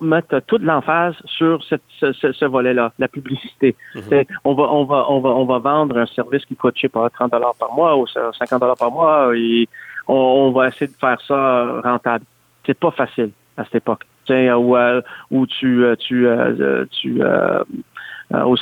mettre, 0.00 0.40
toute 0.46 0.62
l'emphase 0.62 1.14
sur 1.24 1.62
cette, 1.64 1.82
ce, 2.00 2.12
ce, 2.12 2.44
volet-là, 2.44 2.92
la 2.98 3.08
publicité. 3.08 3.76
Mhm. 3.94 4.24
On 4.44 4.54
va, 4.54 4.64
on 4.64 4.84
va, 4.84 5.06
on 5.08 5.20
va, 5.20 5.30
on 5.30 5.44
va 5.44 5.58
vendre 5.58 5.98
un 5.98 6.06
service 6.06 6.44
qui 6.44 6.56
coûte, 6.56 6.74
je 6.76 6.82
sais 6.82 6.88
pas, 6.88 7.08
30 7.10 7.32
dollars 7.32 7.54
par 7.58 7.72
mois 7.72 7.96
ou 7.96 8.06
50 8.06 8.60
dollars 8.60 8.76
par 8.76 8.90
mois 8.90 9.36
et 9.36 9.68
on, 10.08 10.50
va 10.52 10.68
essayer 10.68 10.86
de 10.86 10.96
faire 10.98 11.20
ça 11.26 11.80
rentable. 11.82 12.24
C'est 12.64 12.78
pas 12.78 12.90
facile 12.90 13.30
à 13.56 13.64
cette 13.64 13.76
époque. 13.76 14.04
Où, 14.28 14.76
euh, 14.76 15.02
où 15.30 15.46
tu, 15.46 15.84
euh, 15.84 15.94
tu, 15.94 16.26
euh, 16.26 16.84
tu 16.90 17.22
euh, 17.22 17.62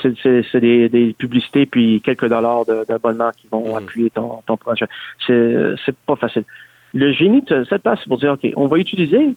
c'est 0.02 0.60
des, 0.60 0.90
des, 0.90 1.14
publicités 1.14 1.64
puis 1.64 2.02
quelques 2.02 2.28
dollars 2.28 2.66
d'abonnement 2.86 3.30
qui 3.34 3.48
vont 3.50 3.70
mhm. 3.70 3.78
appuyer 3.78 4.10
ton, 4.10 4.42
ton 4.46 4.58
projet. 4.58 4.86
C'est 5.26 5.96
pas 6.06 6.16
facile. 6.16 6.44
Le 6.92 7.12
génie 7.12 7.42
de 7.42 7.64
cette 7.64 7.82
place, 7.82 7.98
c'est 8.02 8.08
pour 8.08 8.18
dire, 8.18 8.32
OK, 8.32 8.46
on 8.56 8.66
va 8.66 8.76
utiliser 8.76 9.34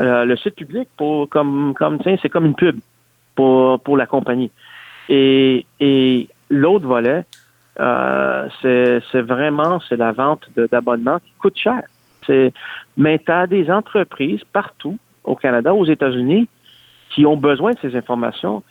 euh, 0.00 0.24
le 0.24 0.36
site 0.36 0.54
public 0.54 0.88
pour 0.96 1.28
comme 1.28 1.74
comme 1.74 1.98
tiens, 2.00 2.16
c'est 2.22 2.28
comme 2.28 2.46
une 2.46 2.54
pub 2.54 2.78
pour 3.34 3.80
pour 3.80 3.96
la 3.96 4.06
compagnie. 4.06 4.50
Et 5.08 5.66
et 5.80 6.28
l'autre 6.50 6.86
volet, 6.86 7.24
euh, 7.80 8.48
c'est 8.62 9.20
vraiment 9.20 9.80
c'est 9.88 9.96
la 9.96 10.12
vente 10.12 10.48
d'abonnements 10.70 11.18
qui 11.18 11.32
coûte 11.38 11.56
cher. 11.56 11.82
Mais 12.96 13.18
tu 13.18 13.32
as 13.32 13.46
des 13.46 13.70
entreprises 13.70 14.42
partout 14.52 14.98
au 15.24 15.34
Canada, 15.34 15.72
aux 15.74 15.86
États-Unis 15.86 16.48
qui 17.10 17.24
ont 17.24 17.36
besoin 17.36 17.72
de 17.72 17.78
ces 17.80 17.96
informations 17.96 18.62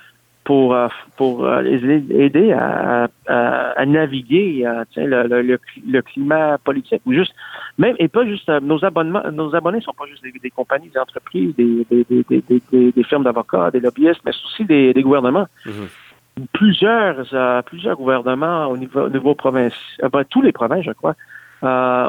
pour 0.48 0.74
euh, 0.74 0.88
pour 1.18 1.46
euh, 1.46 1.62
les 1.62 1.80
aider 2.26 2.54
à, 2.54 3.10
à, 3.28 3.86
naviguer 3.86 4.66
euh, 4.66 4.86
le, 4.96 5.60
le, 5.86 6.02
climat 6.02 6.58
politique. 6.60 7.02
Ou 7.06 7.12
juste 7.12 7.36
même 7.78 7.98
et 8.00 8.08
pas 8.08 8.26
juste 8.26 8.48
nos 8.62 8.84
abonnements 8.86 9.24
nos 9.34 9.54
abonnés 9.54 9.82
sont 9.82 9.92
pas 9.92 10.06
juste 10.06 10.24
des, 10.24 10.50
compagnies 10.50 10.88
des 10.88 11.00
entreprises 11.00 11.54
des 11.58 11.86
des, 11.92 12.06
des, 12.10 12.92
des, 12.98 13.04
firmes 13.04 13.26
d'avocats 13.26 13.72
des 13.72 13.82
lobbyistes 13.82 14.22
mais 14.24 14.32
aussi 14.46 14.64
des, 14.64 15.04
gouvernements. 15.08 15.48
Mm-hmm. 15.66 16.46
plusieurs 16.54 17.64
plusieurs 17.66 17.98
gouvernements 17.98 18.68
au 18.68 18.78
niveau 18.78 19.02
au 19.02 19.10
niveau 19.10 19.36
province 19.36 19.78
ben, 20.14 20.24
tous 20.34 20.42
les 20.42 20.54
provinces 20.54 20.86
je 20.86 20.96
crois 21.00 21.16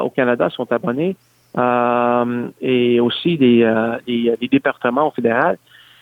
au 0.05 0.09
Canada 0.11 0.49
sont 0.49 0.71
abonnés 0.71 1.17
et 2.71 2.99
aussi 3.01 3.37
des, 3.37 3.57
des, 4.07 4.47
départements 4.47 5.07
au 5.09 5.11
fédéral 5.11 5.57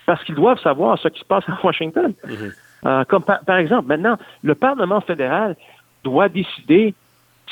parce 0.07 0.23
qu'ils 0.23 0.35
doivent 0.35 0.59
savoir 0.61 0.97
ce 0.97 1.09
qui 1.09 1.19
se 1.19 1.25
passe 1.25 1.43
à 1.47 1.59
Washington. 1.63 2.13
Mhm. 2.25 2.51
Euh, 2.85 3.03
comme 3.05 3.23
par, 3.23 3.57
exemple, 3.57 3.87
maintenant, 3.87 4.17
le 4.41 4.55
Parlement 4.55 5.01
fédéral 5.01 5.55
doit 6.03 6.29
décider 6.29 6.95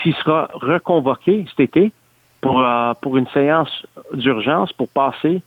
s'il 0.01 0.15
sera 0.15 0.49
reconvoqué 0.53 1.45
cet 1.49 1.59
été 1.59 1.91
pour, 2.41 2.61
euh, 2.61 2.93
pour 3.01 3.17
une 3.17 3.27
séance 3.27 3.85
d'urgence 4.13 4.71
pour 4.73 4.87
passer 4.87 5.41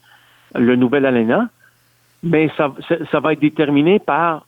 le 0.54 0.76
nouvel 0.76 1.06
ALENA, 1.06 1.48
mais 2.22 2.50
ça, 2.56 2.72
ça 3.10 3.20
va 3.20 3.32
être 3.32 3.40
déterminé 3.40 3.98
par 3.98 4.44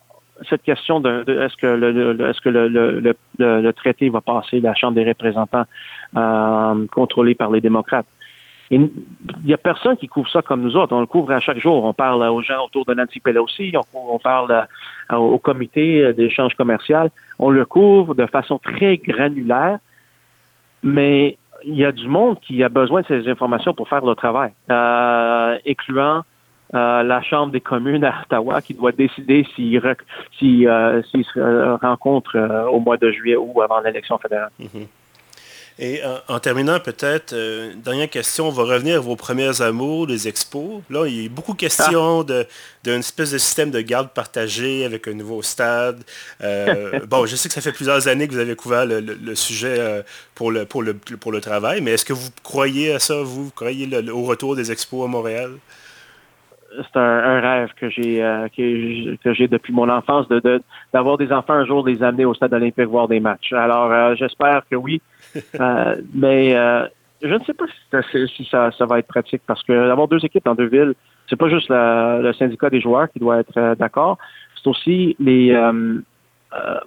cette 0.49 0.62
question 0.62 1.01
de, 1.01 1.25
est-ce 1.29 1.57
que 1.57 1.66
le, 1.66 2.29
est-ce 2.29 2.40
que 2.40 2.49
le, 2.49 2.68
le, 2.68 3.14
le, 3.38 3.73
traité 3.73 4.09
va 4.09 4.20
passer 4.20 4.61
la 4.61 4.75
Chambre 4.75 4.94
des 4.94 5.05
représentants 5.05 5.64
euh, 6.16 6.87
contrôlée 6.90 7.35
par 7.35 7.51
les 7.51 7.61
démocrates. 7.61 8.07
Il 8.70 8.90
n'y 9.44 9.52
a 9.52 9.59
personne 9.59 9.96
qui 9.96 10.06
couvre 10.06 10.30
ça 10.30 10.42
comme 10.42 10.62
nous 10.62 10.76
autres. 10.76 10.94
On 10.94 11.00
le 11.00 11.06
couvre 11.06 11.33
à 11.33 11.40
chaque 11.40 11.59
jour. 11.59 11.85
On 11.85 11.92
parle 11.92 12.22
aux 12.22 12.42
gens 12.42 12.64
autour 12.64 12.85
de 12.85 12.94
Nancy 12.94 13.18
Pelosi, 13.18 13.72
on, 13.94 14.18
parle 14.18 14.66
au 15.11 15.38
comité 15.38 16.12
d'échange 16.12 16.54
commercial. 16.54 17.11
On 17.38 17.50
le 17.50 17.64
couvre 17.64 18.14
de 18.14 18.26
façon 18.26 18.59
très 18.59 18.98
granulaire, 18.98 19.78
mais 20.85 21.37
il 21.64 21.74
y 21.74 21.85
a 21.85 21.92
du 21.92 22.06
monde 22.06 22.38
qui 22.40 22.62
a 22.62 22.68
besoin 22.68 23.02
de 23.02 23.06
ces 23.06 23.28
informations 23.28 23.74
pour 23.74 23.88
faire 23.88 24.04
le 24.04 24.14
travail, 24.14 24.52
euh, 24.70 25.59
incluant 25.66 26.22
euh, 26.74 27.02
la 27.02 27.20
Chambre 27.22 27.52
des 27.52 27.61
communes 27.61 28.04
à 28.04 28.22
Ottawa 28.22 28.62
qui 28.62 28.74
doit 28.74 28.92
décider 28.92 29.44
s'il 29.56 29.83
si, 30.38 30.66
euh, 30.68 31.02
se 31.02 31.76
rencontre 31.85 32.37
euh, 32.37 32.66
au 32.66 32.78
mois 32.78 32.96
de 32.96 33.11
juillet 33.11 33.37
ou 33.37 33.61
avant 33.61 33.80
l'élection 33.80 34.18
fédérale. 34.18 34.50
Mm-hmm. 34.61 34.87
Et 35.78 36.02
en, 36.28 36.38
terminant, 36.40 36.78
peut-être, 36.78 37.33
euh, 37.33 37.72
dernière 37.74 38.11
question, 38.11 38.48
on 38.48 38.50
va 38.50 38.64
revenir 38.64 38.96
à 38.96 39.00
vos 39.00 39.16
premiers 39.16 39.62
amours, 39.62 40.06
les 40.06 40.28
expos. 40.28 40.83
Là, 40.90 41.06
il 41.06 41.22
y 41.22 41.26
a 41.26 41.28
beaucoup 41.28 41.54
de 41.54 41.59
questions 41.59 42.20
ah. 42.28 42.42
d'une 42.85 42.98
espèce 42.98 43.33
de 43.33 43.38
système 43.38 43.70
de 43.70 43.80
garde 43.80 44.11
partagé 44.11 44.85
avec 44.85 45.09
un 45.09 45.14
nouveau 45.14 45.40
stade. 45.42 46.02
Euh, 46.42 47.00
bon, 47.09 47.24
je 47.24 47.35
sais 47.37 47.48
que 47.48 47.54
ça 47.54 47.62
fait 47.62 47.72
plusieurs 47.72 48.09
années 48.09 48.28
que 48.28 48.33
vous 48.35 48.40
avez 48.40 48.56
couvert 48.56 48.85
le, 48.85 49.35
sujet 49.35 49.76
euh, 49.78 50.02
pour, 50.35 50.50
le, 50.50 50.66
pour, 50.66 50.83
le, 50.83 50.94
pour 50.94 51.33
le 51.33 51.40
travail, 51.40 51.80
mais 51.80 51.92
est-ce 51.92 52.04
que 52.04 52.12
vous 52.12 52.28
croyez 52.42 52.92
à 52.92 52.98
ça, 52.98 53.22
vous, 53.22 53.44
vous 53.44 53.50
croyez 53.50 53.88
au 54.11 54.24
retour 54.24 54.56
des 54.56 54.70
expos 54.70 55.04
à 55.04 55.09
Montréal? 55.09 55.52
c'est 56.76 56.98
un, 56.98 57.40
rêve 57.40 57.70
que 57.76 57.88
j'ai 57.90 58.22
euh, 58.22 58.48
que, 58.48 59.35
j'ai 59.35 59.48
depuis 59.48 59.72
mon 59.72 59.88
enfance 59.88 60.28
de 60.28 60.62
d'avoir 60.92 61.18
des 61.18 61.33
enfants 61.33 61.54
un 61.54 61.66
jour 61.66 61.87
les 61.87 62.02
amener 62.02 62.24
au 62.24 62.35
stade 62.35 62.52
olympique 62.52 62.87
voir 62.87 63.09
des 63.09 63.20
matchs. 63.20 63.52
Alors 63.52 63.90
euh, 63.90 64.14
j'espère 64.14 64.62
que 64.70 64.76
oui, 64.76 65.00
euh, 65.00 65.19
mais 66.14 66.53
je 67.23 67.35
ne 67.35 67.45
sais 67.45 67.55
pas 67.55 67.66
si, 68.27 68.49
ça, 68.51 68.71
ça, 68.73 68.87
va 68.87 68.99
être 68.99 69.07
pratique 69.07 69.43
parce 69.47 69.62
que 69.62 69.73
d'avoir 69.73 70.09
deux 70.09 70.25
équipes 70.25 70.45
dans 70.45 70.55
deux 70.55 70.69
villes, 70.69 70.95
c'est 71.29 71.37
pas 71.37 71.49
juste 71.49 71.69
le 71.69 72.33
syndicat 72.38 72.71
des 72.71 72.81
joueurs 72.81 73.11
qui 73.11 73.19
doit 73.19 73.40
être 73.40 73.75
d'accord, 73.77 74.19
c'est 74.57 74.69
aussi 74.69 75.16
les 75.19 75.57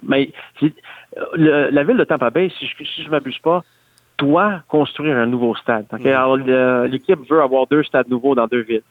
mais 0.02 0.30
la 1.36 1.84
ville 1.84 1.96
de 1.96 2.04
Tampa 2.04 2.30
Bay, 2.30 2.50
si 2.58 2.66
je 2.66 2.84
si 2.84 3.02
je 3.02 3.10
m'abuse 3.10 3.38
pas, 3.38 3.62
doit 4.18 4.62
construire 4.68 5.16
un 5.16 5.26
nouveau 5.26 5.54
stade. 5.56 5.86
Alors, 6.04 6.36
l'équipe 6.36 7.20
veut 7.28 7.42
avoir 7.42 7.66
deux 7.66 7.82
stades 7.82 8.08
nouveaux 8.08 8.34
dans 8.34 8.46
deux 8.46 8.62
villes. 8.62 8.82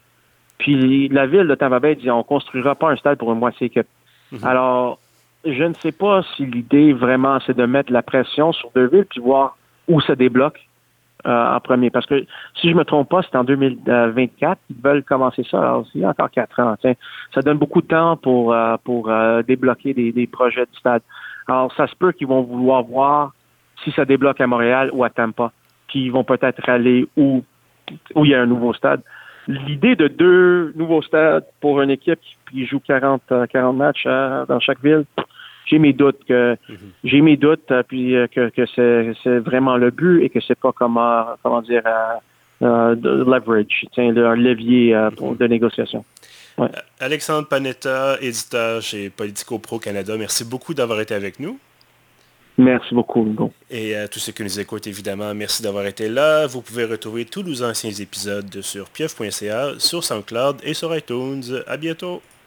Puis 0.58 1.10
la 1.10 1.26
ville 1.26 1.48
de 1.48 1.56
Tampa 1.56 1.80
Bay 1.80 1.96
dit 1.96 2.10
on 2.12 2.24
construira 2.24 2.76
pas 2.76 2.90
un 2.92 2.96
stade 2.96 3.18
pour 3.18 3.32
une 3.34 3.40
moitié 3.40 3.68
équipe. 3.68 3.88
Mhm. 4.32 4.40
Alors, 4.44 5.00
je 5.46 5.64
ne 5.64 5.74
sais 5.76 5.92
pas 5.92 6.22
si 6.36 6.46
l'idée 6.46 6.94
vraiment 6.94 7.40
c'est 7.46 7.56
de 7.56 7.66
mettre 7.66 7.92
la 7.92 8.02
pression 8.02 8.52
sur 8.54 8.72
deux 8.76 8.88
villes 8.88 9.06
puis 9.06 9.20
voir 9.20 9.58
où 9.88 10.00
ça 10.02 10.16
débloque 10.16 10.60
euh, 11.26 11.56
en 11.56 11.60
premier. 11.60 11.90
Parce 11.90 12.06
que 12.06 12.26
si 12.56 12.70
je 12.70 12.76
me 12.76 12.84
trompe 12.84 13.10
pas, 13.10 13.22
c'est 13.24 13.38
en 13.38 13.44
2024 13.44 14.60
qu'ils 14.68 14.76
veulent 14.82 15.04
commencer 15.04 15.44
ça. 15.50 15.60
Alors, 15.60 15.88
il 15.94 16.02
y 16.02 16.06
a 16.06 16.10
encore 16.10 16.32
quatre 16.32 16.60
ans. 16.60 16.76
Ça 17.34 17.42
donne 17.42 17.58
beaucoup 17.58 17.82
de 17.82 17.88
temps 17.88 18.18
pour, 18.18 18.54
euh, 18.54 18.76
pour 18.84 19.10
euh, 19.10 19.42
débloquer 19.42 19.94
des, 19.94 20.12
des, 20.12 20.28
projets 20.28 20.66
de 20.66 20.76
stade. 20.76 21.02
Alors, 21.48 21.74
ça 21.76 21.88
se 21.88 21.96
peut 21.96 22.12
qu'ils 22.12 22.28
vont 22.28 22.44
vouloir 22.44 22.84
voir 22.84 23.34
si 23.84 23.92
ça 23.92 24.06
débloque 24.06 24.40
à 24.40 24.48
Montréal 24.48 24.90
ou 24.94 25.04
à 25.04 25.10
Tampa. 25.10 25.52
Puis 25.88 26.06
ils 26.06 26.12
vont 26.12 26.24
peut-être 26.24 26.68
aller 26.70 27.08
où, 27.18 27.44
où 28.16 28.26
il 28.26 28.32
y 28.32 28.36
a 28.36 28.42
un 28.42 28.46
nouveau 28.46 28.74
stade 28.74 29.02
l'idée 29.48 29.96
de 29.96 30.08
deux 30.08 30.74
nouveaux 30.76 31.02
stades 31.02 31.46
pour 31.60 31.82
une 31.82 31.90
équipe 31.90 32.20
qui 32.50 32.66
joue 32.66 32.80
40, 32.80 33.22
40 33.50 33.56
euh, 33.56 33.72
matchs 33.72 34.04
euh, 34.06 34.46
dans 34.46 34.60
chaque 34.60 34.82
ville, 34.82 35.06
j'ai 35.66 35.80
mes 35.80 35.94
doutes 35.94 36.24
que 36.28 36.58
mhm. 36.70 36.78
j'ai 37.04 37.22
mes 37.22 37.38
doutes 37.38 37.72
euh, 37.72 37.84
puis 37.88 38.16
que, 38.34 38.50
que 38.50 38.66
c'est 39.24 39.40
vraiment 39.40 39.78
le 39.78 39.92
but 39.92 40.24
et 40.24 40.30
que 40.30 40.40
c'est 40.42 40.60
pas 40.60 40.72
comment 40.72 41.26
comment 41.42 41.62
dire 41.62 41.84
de 42.62 43.24
leverage, 43.24 43.86
un 43.98 44.36
levier 44.36 44.98
pour, 45.18 45.36
de 45.36 45.48
négociation. 45.48 46.06
Alexandre 47.00 47.48
Panetta, 47.48 48.18
éditeur 48.22 48.82
chez 48.82 49.10
Politico 49.10 49.60
Pro 49.60 49.80
Canada, 49.80 50.16
merci 50.18 50.46
beaucoup 50.46 50.74
d'avoir 50.74 51.02
été 51.02 51.14
avec 51.14 51.40
nous. 51.40 51.60
Merci 52.58 52.94
beaucoup, 52.94 53.26
Hugo. 53.26 53.52
Et 53.70 53.96
à 53.96 54.08
tous 54.08 54.20
ceux 54.20 54.32
qui 54.32 54.44
nous 54.44 54.60
écoutent, 54.60 54.86
évidemment, 54.86 55.34
merci 55.34 55.64
d'avoir 55.64 55.88
été 55.88 56.08
là. 56.08 56.46
Vous 56.46 56.62
pouvez 56.62 56.86
retrouver 56.86 57.26
tous 57.26 57.42
nos 57.42 57.64
anciens 57.64 57.90
épisodes 57.90 58.62
sur 58.62 58.90
pieuf.ca, 58.90 59.72
sur 59.80 60.04
SoundCloud 60.04 60.58
et 60.64 60.76
sur 60.76 60.96
iTunes. 60.96 61.64
À 61.66 61.78
bientôt. 61.78 62.22